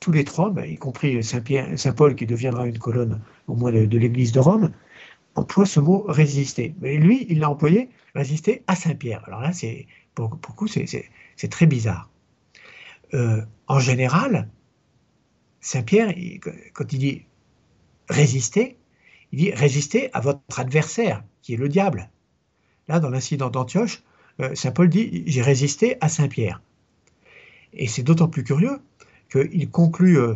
[0.00, 3.98] tous les trois, ben, y compris Saint, Paul qui deviendra une colonne au moins de,
[3.98, 4.72] l'Église de Rome,
[5.34, 6.74] emploie ce mot résister.
[6.80, 9.22] Mais lui, il l'a employé résister à Saint Pierre.
[9.26, 11.10] Alors là, c'est pour beaucoup, c'est
[11.50, 12.08] très bizarre.
[13.12, 14.48] Euh, en général,
[15.60, 16.14] Saint Pierre,
[16.72, 17.22] quand il dit
[18.08, 18.77] résister,
[19.32, 22.10] il dit résister à votre adversaire, qui est le diable.
[22.88, 24.02] Là, dans l'incident d'Antioche,
[24.40, 26.62] euh, Saint Paul dit j'ai résisté à Saint Pierre.
[27.72, 28.80] Et c'est d'autant plus curieux
[29.30, 30.34] qu'il conclut euh,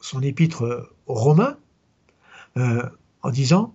[0.00, 1.56] son épître euh, aux Romains
[2.56, 3.72] en disant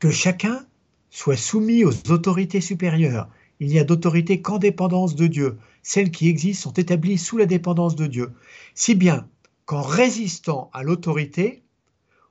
[0.00, 0.66] que chacun
[1.08, 3.28] soit soumis aux autorités supérieures.
[3.60, 5.56] Il n'y a d'autorité qu'en dépendance de Dieu.
[5.82, 8.32] Celles qui existent sont établies sous la dépendance de Dieu.
[8.74, 9.28] Si bien
[9.66, 11.62] qu'en résistant à l'autorité,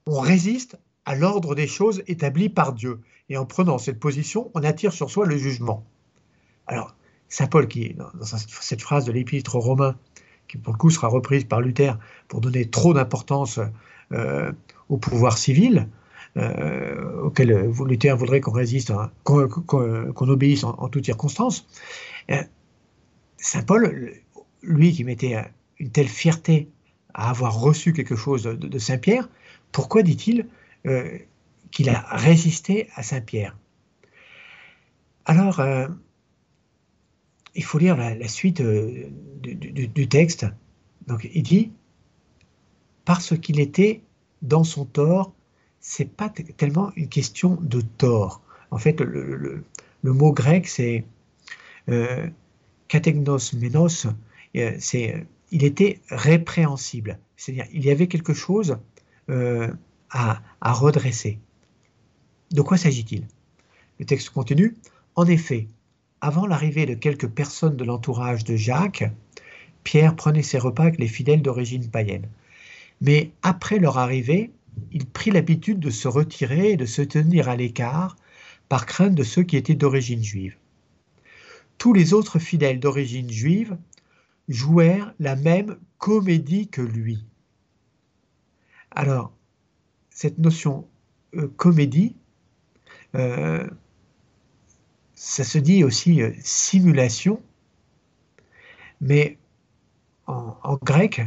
[0.08, 3.00] on résiste à l'ordre des choses établi par Dieu.
[3.30, 5.84] Et en prenant cette position, on attire sur soi le jugement.
[6.68, 6.96] Alors,
[7.30, 9.96] Saint Paul, qui, dans cette phrase de l'épître aux Romains,
[10.48, 11.98] qui pour le coup sera reprise par Luther
[12.28, 13.60] pour donner trop d'importance
[14.12, 14.52] euh,
[14.90, 15.90] au pouvoir civil,
[16.38, 21.68] euh, auquel Luther voudrait qu'on résiste, hein, qu'on obéisse en, toutes circonstances.
[22.30, 22.44] Euh,
[23.38, 24.14] Saint Paul,
[24.62, 25.36] lui qui mettait
[25.80, 26.70] une telle fierté
[27.14, 29.30] à avoir reçu quelque chose de, Saint Pierre,
[29.72, 30.48] pourquoi dit-il
[31.72, 33.58] qu'il a résisté à Saint Pierre?
[35.26, 35.60] Alors,
[37.56, 39.10] il faut lire la, suite euh,
[39.42, 40.46] du, texte.
[41.08, 41.72] Donc il dit,
[43.06, 44.02] parce qu'il était
[44.42, 45.34] dans son tort,
[45.80, 48.42] c'est pas tellement une question de tort.
[48.72, 49.64] En fait, le,
[50.04, 51.06] mot grec, c'est
[51.90, 52.28] euh,
[52.88, 54.08] kategnos menos,
[54.56, 57.20] euh, c'est il était répréhensible.
[57.38, 58.78] C'est-à-dire, il y avait quelque chose
[59.30, 59.72] euh,
[60.10, 61.40] à, à redresser.
[62.52, 63.26] De quoi s'agit-il?
[64.00, 64.76] Le texte continue.
[65.16, 65.68] En effet,
[66.22, 69.06] avant l'arrivée de quelques personnes de l'entourage de Jacques,
[69.84, 72.28] Pierre prenait ses repas avec les fidèles d'origine païenne.
[73.02, 74.52] Mais après leur arrivée,
[74.92, 78.16] il prit l'habitude de se retirer et de se tenir à l'écart
[78.70, 80.56] par crainte de ceux qui étaient d'origine juive.
[81.78, 83.78] Tous les autres fidèles d'origine juive
[84.48, 87.26] jouèrent la même comédie que lui.
[88.96, 89.34] Alors,
[90.10, 90.88] cette notion
[91.36, 92.16] euh, comédie,
[93.16, 93.68] euh,
[95.14, 97.42] ça se dit aussi euh, simulation,
[99.02, 99.38] mais
[100.28, 101.22] en, grec,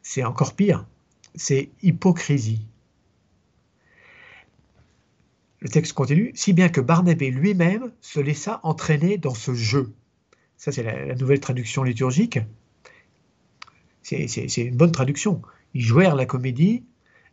[0.00, 0.86] c'est encore pire,
[1.34, 2.64] c'est hypocrisie.
[5.60, 9.92] Le texte continue, si bien que Barnabé lui-même se laissa entraîner dans ce jeu.
[10.56, 12.38] Ça, c'est la, nouvelle traduction liturgique.
[14.02, 15.42] C'est une bonne traduction.
[15.74, 16.84] Ils jouèrent la comédie,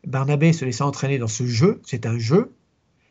[0.05, 2.53] Barnabé se laissa entraîner dans ce jeu, c'est un jeu,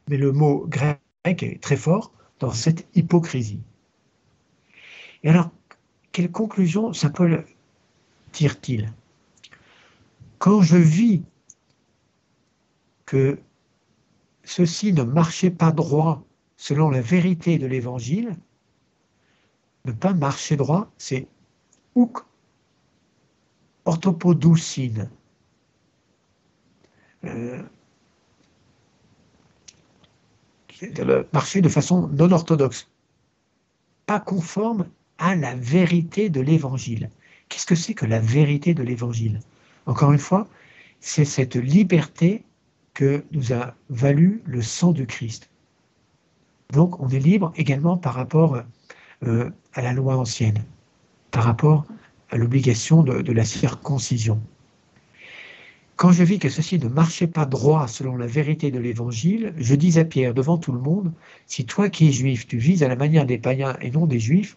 [0.09, 3.61] mais le mot grec est très fort, dans cette hypocrisie.
[5.23, 5.51] Et alors,
[6.13, 7.45] quelle conclusion Saint Paul
[8.33, 8.93] tire-t-il
[10.39, 11.23] Quand je vis
[13.05, 13.39] que
[14.45, 16.25] ceci ne marchait pas droit
[16.57, 18.37] selon la vérité de l'Évangile,
[19.85, 21.27] ne pas marcher droit, c'est
[21.95, 22.19] ouk
[23.85, 25.09] orthopodoucine.
[27.29, 27.63] Euh,
[31.33, 32.89] marcher de façon non orthodoxe,
[34.07, 34.87] pas conforme
[35.19, 37.11] à la vérité de l'Évangile.
[37.49, 39.41] Qu'est-ce que c'est que la vérité de l'Évangile?
[39.87, 40.47] Encore une fois,
[41.01, 42.45] c'est cette liberté
[42.95, 45.51] que nous a valu le sang de Christ.
[46.71, 48.63] Donc on est libre également par rapport
[49.25, 50.63] euh, à la loi ancienne.
[51.31, 51.85] par rapport
[52.31, 54.41] à l'obligation de, la circoncision.
[55.99, 59.75] Quand je vis que ceci ne marchait pas droit selon la vérité de l'Évangile, je
[59.75, 61.13] dis à Pierre devant tout le monde,
[61.49, 64.21] si toi qui es juif, tu vises à la manière des païens et non des
[64.21, 64.57] juifs,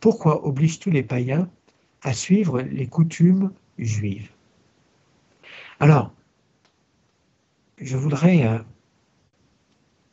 [0.00, 1.46] pourquoi obliges-tu les païens
[2.00, 4.30] à suivre les coutumes juives?
[5.78, 6.10] Alors,
[7.76, 8.58] je voudrais euh,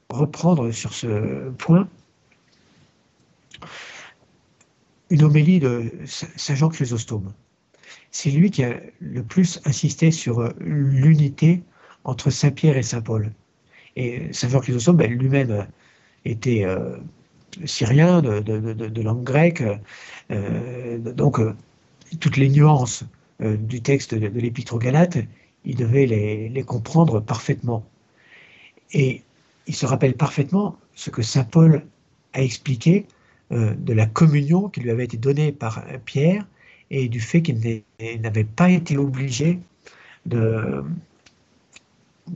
[0.10, 1.88] reprendre sur ce point
[5.10, 7.32] une homélie de Saint Jean Chrysostome.
[8.12, 11.62] C'est lui qui a le plus insisté sur euh, l'unité
[12.04, 13.32] entre Saint Pierre et Saint Paul.
[13.96, 15.64] Et Saint Jean Chrysostome lui-même euh,
[16.26, 16.98] était euh,
[17.66, 19.64] syrien, de, langue grecque,
[20.30, 21.40] donc
[22.20, 23.04] toutes les nuances
[23.40, 25.18] du texte de, l'Épître aux Galates,
[25.66, 27.84] il devait les, comprendre parfaitement.
[28.94, 29.24] Et
[29.66, 31.84] il se rappelle parfaitement ce que Saint Paul
[32.34, 33.08] a expliqué
[33.50, 36.46] de la communion qui lui avait été donnée par Pierre
[36.92, 37.84] et du fait qu'il
[38.22, 39.60] n'avait pas été obligé
[40.26, 40.84] de,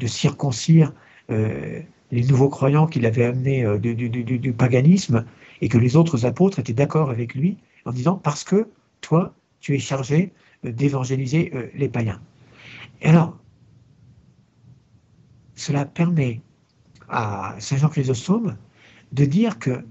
[0.05, 0.93] circoncire
[1.29, 1.81] euh,
[2.11, 5.25] les nouveaux croyants qu'il avait amenés euh, du, paganisme
[5.61, 8.67] et que les autres apôtres étaient d'accord avec lui en disant parce que
[9.01, 10.31] toi, tu es chargé
[10.63, 12.21] d'évangéliser les païens.
[13.01, 13.37] Et alors,
[15.55, 16.41] cela permet
[17.09, 18.57] à Saint Jean Chrysostome
[19.11, 19.83] de dire que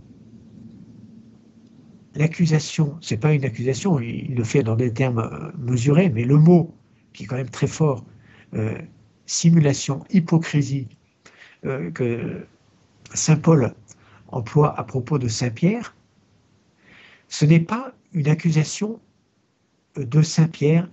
[2.15, 6.37] l'accusation, c'est pas une accusation, il le fait dans des termes euh, mesurés, mais le
[6.37, 6.75] mot
[7.13, 8.05] qui est quand même très fort,
[8.55, 8.79] euh,
[9.27, 10.89] simulation, hypocrisie,
[11.65, 12.47] euh, que
[13.15, 13.75] saint Paul
[14.29, 15.95] emploie à propos de saint Pierre,
[17.29, 19.01] ce n'est pas une accusation
[19.97, 20.89] de saint Pierre,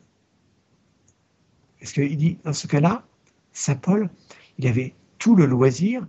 [1.79, 3.05] parce qu'il dit dans ce cas-là,
[3.53, 4.09] saint Paul,
[4.57, 6.05] il avait tout le loisir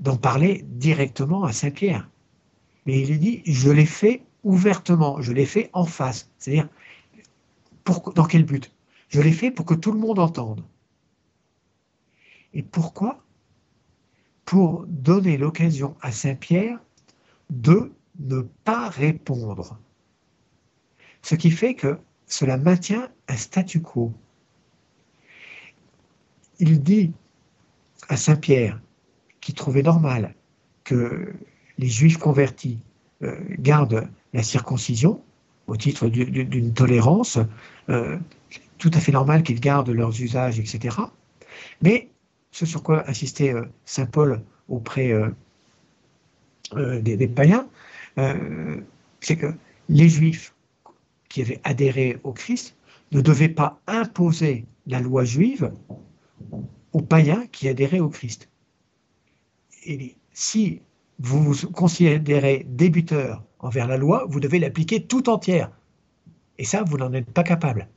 [0.00, 2.10] d'en parler directement à saint Pierre
[2.86, 6.30] mais il dit, je l'ai fait ouvertement, je l'ai fait en face.
[6.38, 6.68] C'est-à-dire,
[8.14, 8.72] dans quel but?
[9.08, 10.64] Je l'ai fait pour que tout le monde entende.
[12.54, 13.22] Et pourquoi?
[14.44, 16.78] Pour donner l'occasion à Saint-Pierre
[17.50, 19.78] de ne pas répondre.
[21.22, 24.12] Ce qui fait que cela maintient un statu quo.
[26.58, 27.12] Il dit
[28.08, 28.80] à Saint-Pierre,
[29.40, 30.34] qui trouvait normal
[30.84, 31.34] que
[31.78, 32.78] les juifs convertis
[33.22, 35.22] euh, gardent la circoncision
[35.66, 37.38] au titre d'une tolérance,
[37.88, 38.18] euh,
[38.78, 40.96] tout à fait normal qu'ils gardent leurs usages, etc.
[41.82, 42.08] Mais
[42.52, 45.12] ce sur quoi insistait euh, Saint Paul auprès
[46.74, 47.68] des, des, païens,
[49.20, 49.54] c'est que
[49.88, 50.54] les juifs
[51.28, 52.74] qui avaient adhéré au Christ
[53.12, 55.70] ne devaient pas imposer la loi juive
[56.92, 58.48] aux païens qui adhéraient au Christ.
[59.84, 60.80] Et si
[61.18, 65.70] vous vous considérez débuteur envers la loi, vous devez l'appliquer tout entière.
[66.58, 67.88] Et ça, vous n'en êtes pas capable.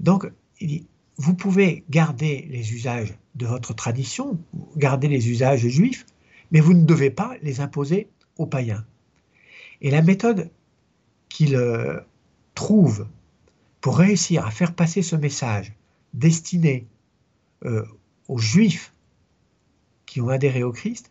[0.00, 0.30] Donc,
[1.16, 4.38] vous pouvez garder les usages de votre tradition,
[4.76, 6.06] garder les usages juifs,
[6.50, 8.84] mais vous ne devez pas les imposer aux païens.
[9.80, 10.50] Et la méthode
[11.28, 12.00] qu'il euh,
[12.54, 13.06] trouve
[13.80, 15.72] pour réussir à faire passer ce message
[16.14, 16.86] destiné
[17.64, 17.84] euh,
[18.28, 18.94] aux juifs
[20.06, 21.10] qui ont adhéré au Christ,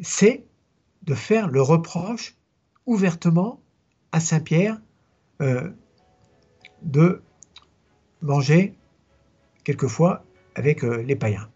[0.00, 0.44] c'est
[1.02, 2.34] de faire le reproche
[2.86, 3.60] ouvertement
[4.12, 4.80] à Saint Pierre
[5.40, 5.70] euh,
[6.82, 7.22] de
[8.20, 8.74] manger
[9.64, 10.24] quelquefois
[10.54, 11.48] avec euh, les païens,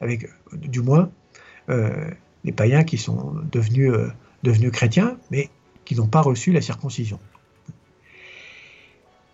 [0.00, 1.10] avec du moins
[1.68, 2.10] euh,
[2.44, 3.92] les païens qui sont devenus,
[4.72, 5.50] chrétiens, mais
[5.84, 7.18] qui n'ont pas reçu la circoncision.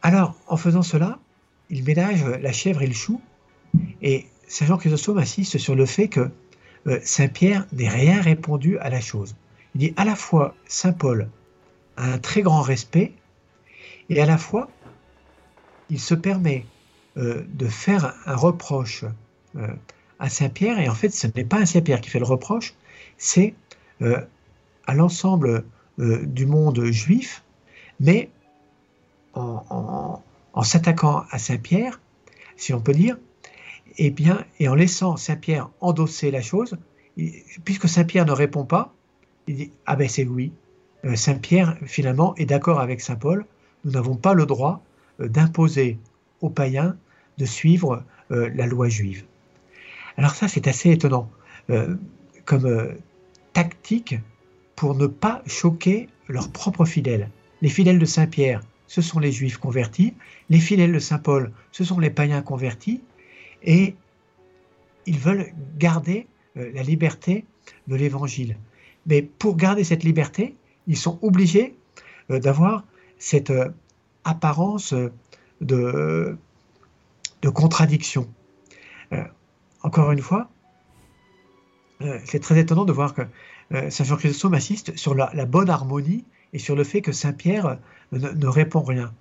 [0.03, 1.19] Alors, en faisant cela,
[1.71, 3.21] il ménage la chèvre et le chou,
[4.03, 6.29] et Saint Jean Chrysostome insiste sur le fait que euh,
[7.03, 9.35] Saint Pierre n'est rien répondu à la chose.
[9.75, 11.29] Il dit à la fois Saint Paul
[11.97, 13.13] a un très grand respect
[14.09, 14.69] et à la fois
[15.91, 16.67] il se permet
[17.17, 19.05] euh, de faire un reproche
[19.57, 19.69] euh,
[20.19, 22.27] à Saint Pierre et en fait ce n'est pas un Saint Pierre qui fait le
[22.27, 22.75] reproche,
[23.17, 23.55] c'est
[24.87, 25.65] à l'ensemble
[25.97, 27.43] du monde juif,
[28.01, 28.29] mais
[29.33, 30.21] en,
[30.55, 32.01] en s'attaquant à Saint Pierre,
[32.57, 33.17] si on peut dire,
[33.97, 36.77] et eh bien, et en laissant Saint-Pierre endosser la chose,
[37.65, 38.93] puisque Saint-Pierre ne répond pas,
[39.47, 40.53] il dit Ah ben c'est oui.
[41.05, 43.45] Euh, Saint-Pierre, finalement, est d'accord avec Saint-Paul.
[43.85, 44.83] Nous n'avons pas le droit
[45.21, 45.99] euh, d'imposer
[46.41, 46.97] aux païens
[47.39, 49.25] de suivre euh, la loi juive.
[50.17, 51.31] Alors, ça, c'est assez étonnant
[52.45, 52.95] comme
[53.55, 54.17] tactique
[54.77, 57.31] pour ne pas choquer leurs propres fidèles.
[57.63, 60.13] Les fidèles de Saint-Pierre, ce sont les juifs convertis.
[60.51, 63.01] Les fidèles de Saint-Paul, ce sont les païens convertis
[63.65, 63.95] et
[65.07, 67.45] ils veulent garder euh, la liberté
[67.89, 68.57] de l'évangile.
[69.07, 70.57] Mais pour garder cette liberté,
[70.87, 71.75] ils sont obligés
[72.31, 72.85] d'avoir
[73.19, 73.53] cette
[74.25, 74.95] apparence
[75.61, 76.39] de,
[77.53, 78.27] contradiction.
[79.83, 80.49] encore une fois,
[82.25, 83.23] c'est très étonnant de voir que
[83.91, 87.79] Saint Jean Chrysostome assiste sur la, bonne harmonie et sur le fait que Saint Pierre
[88.13, 89.13] ne répond rien.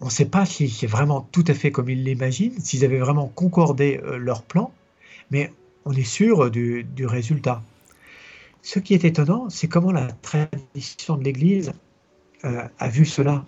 [0.00, 2.98] On ne sait pas si c'est vraiment tout à fait comme ils l'imaginent, s'ils avaient
[2.98, 4.72] vraiment concordé euh, leur plan,
[5.30, 5.52] mais
[5.84, 7.62] on est sûr du, résultat.
[8.62, 11.72] Ce qui est étonnant, c'est comment la tradition de l'Église
[12.44, 13.44] euh, a vu cela.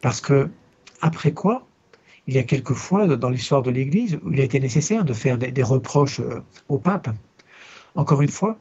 [0.00, 0.48] Parce que,
[1.00, 1.66] après quoi,
[2.26, 5.38] il y a quelquefois dans l'histoire de l'Église où il a été nécessaire de faire
[5.38, 7.08] des, reproches euh, au pape.
[7.94, 8.58] Encore une fois,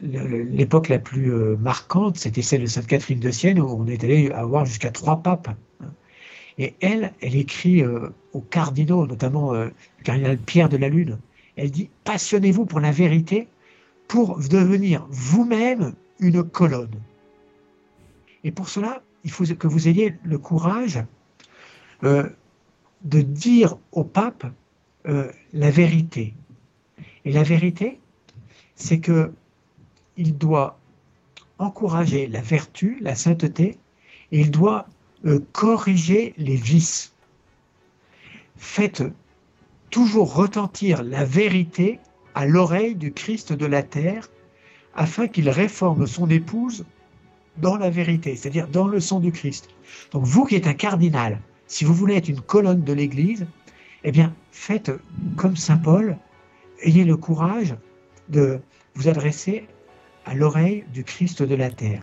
[0.00, 4.02] l'époque la plus euh, marquante, c'était celle de Sainte Catherine de Sienne, où on est
[4.04, 5.48] allé avoir jusqu'à trois papes.
[6.58, 9.68] Et elle, elle écrit euh, aux cardinaux, notamment euh,
[9.98, 11.18] le cardinal Pierre de la Lune,
[11.56, 13.48] elle dit Passionnez-vous pour la vérité
[14.06, 16.94] pour devenir vous-même une colonne.
[18.44, 21.02] Et pour cela, il faut que vous ayez le courage
[22.02, 24.46] de dire au pape
[25.04, 26.34] la vérité.
[27.24, 28.00] Et la vérité,
[28.76, 29.32] c'est que
[30.18, 30.78] il doit
[31.58, 33.78] encourager la vertu, la sainteté,
[34.32, 34.86] et il doit
[35.24, 37.14] euh, corriger les vices.
[38.56, 39.02] Faites
[39.90, 41.98] toujours retentir la vérité
[42.34, 44.28] à l'oreille du Christ de la terre,
[44.94, 46.84] afin qu'il réforme son épouse
[47.56, 49.68] dans la vérité, c'est-à-dire dans le sang du Christ.
[50.12, 53.46] Donc vous qui êtes un cardinal, si vous voulez être une colonne de l'Église,
[54.04, 54.90] eh bien faites
[55.36, 56.16] comme Saint Paul,
[56.82, 57.74] ayez le courage
[58.28, 58.60] de
[58.94, 59.66] vous adresser
[60.28, 62.02] à l'oreille du Christ de la terre.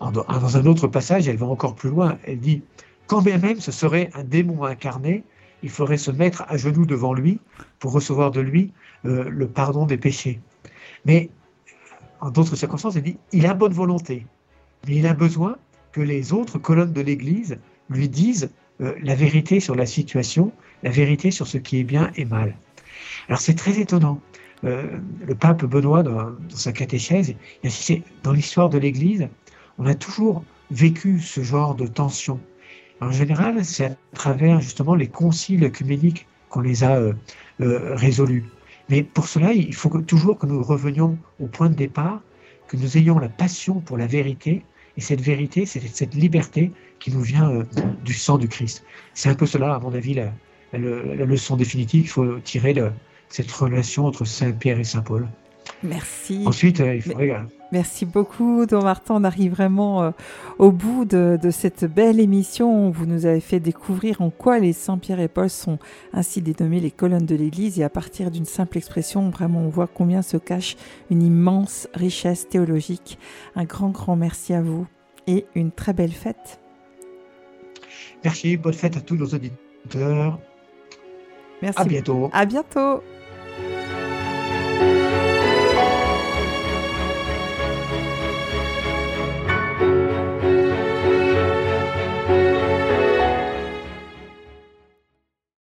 [0.00, 2.18] Dans un autre passage, elle va encore plus loin.
[2.24, 2.62] Elle dit
[3.06, 5.24] Quand bien même ce serait un démon incarné,
[5.62, 7.40] il faudrait se mettre à genoux devant lui
[7.78, 8.72] pour recevoir de lui
[9.06, 10.40] euh, le pardon des péchés.
[11.06, 11.30] Mais
[12.20, 14.26] en d'autres circonstances, elle dit Il a bonne volonté,
[14.86, 15.56] mais il a besoin
[15.92, 18.50] que les autres colonnes de l'Église lui disent
[18.82, 22.54] euh, la vérité sur la situation, la vérité sur ce qui est bien et mal.
[23.28, 24.20] Alors c'est très étonnant.
[24.64, 27.34] Euh, le pape Benoît, dans, sa catéchèse,
[28.22, 29.28] dans l'histoire de l'Église,
[29.78, 32.38] on a toujours vécu ce genre de tension.
[33.00, 37.12] En général, c'est à travers justement les conciles œcuméniques qu'on les a euh,
[37.60, 38.44] euh, résolus.
[38.88, 42.20] Mais pour cela, il faut toujours que nous revenions au point de départ,
[42.68, 44.64] que nous ayons la passion pour la vérité,
[44.96, 47.64] et cette vérité, c'est cette liberté qui nous vient
[48.04, 48.84] du sang du Christ.
[49.14, 50.32] C'est un peu cela, à mon avis, la,
[50.74, 52.90] la leçon définitive qu'il faut tirer de,
[53.32, 55.26] cette relation entre Saint-Pierre et Saint-Paul.
[55.82, 56.44] Merci.
[56.46, 57.34] Ensuite, euh, il faudrait...
[57.72, 59.14] Merci beaucoup, Don Martin.
[59.14, 60.10] On arrive vraiment euh,
[60.58, 62.90] au bout de, cette belle émission.
[62.90, 65.78] Vous nous avez fait découvrir en quoi les Saint-Pierre et Paul sont
[66.12, 67.80] ainsi dénommés les colonnes de l'Église.
[67.80, 70.76] Et à partir d'une simple expression, vraiment, on voit combien se cache
[71.10, 73.18] une immense richesse théologique.
[73.56, 74.86] Un grand, grand merci à vous
[75.26, 76.60] et une très belle fête.
[78.22, 80.38] Merci, bonne fête à tous nos auditeurs.
[81.62, 81.80] Merci.
[81.80, 82.30] À bientôt.
[82.32, 83.02] À bientôt.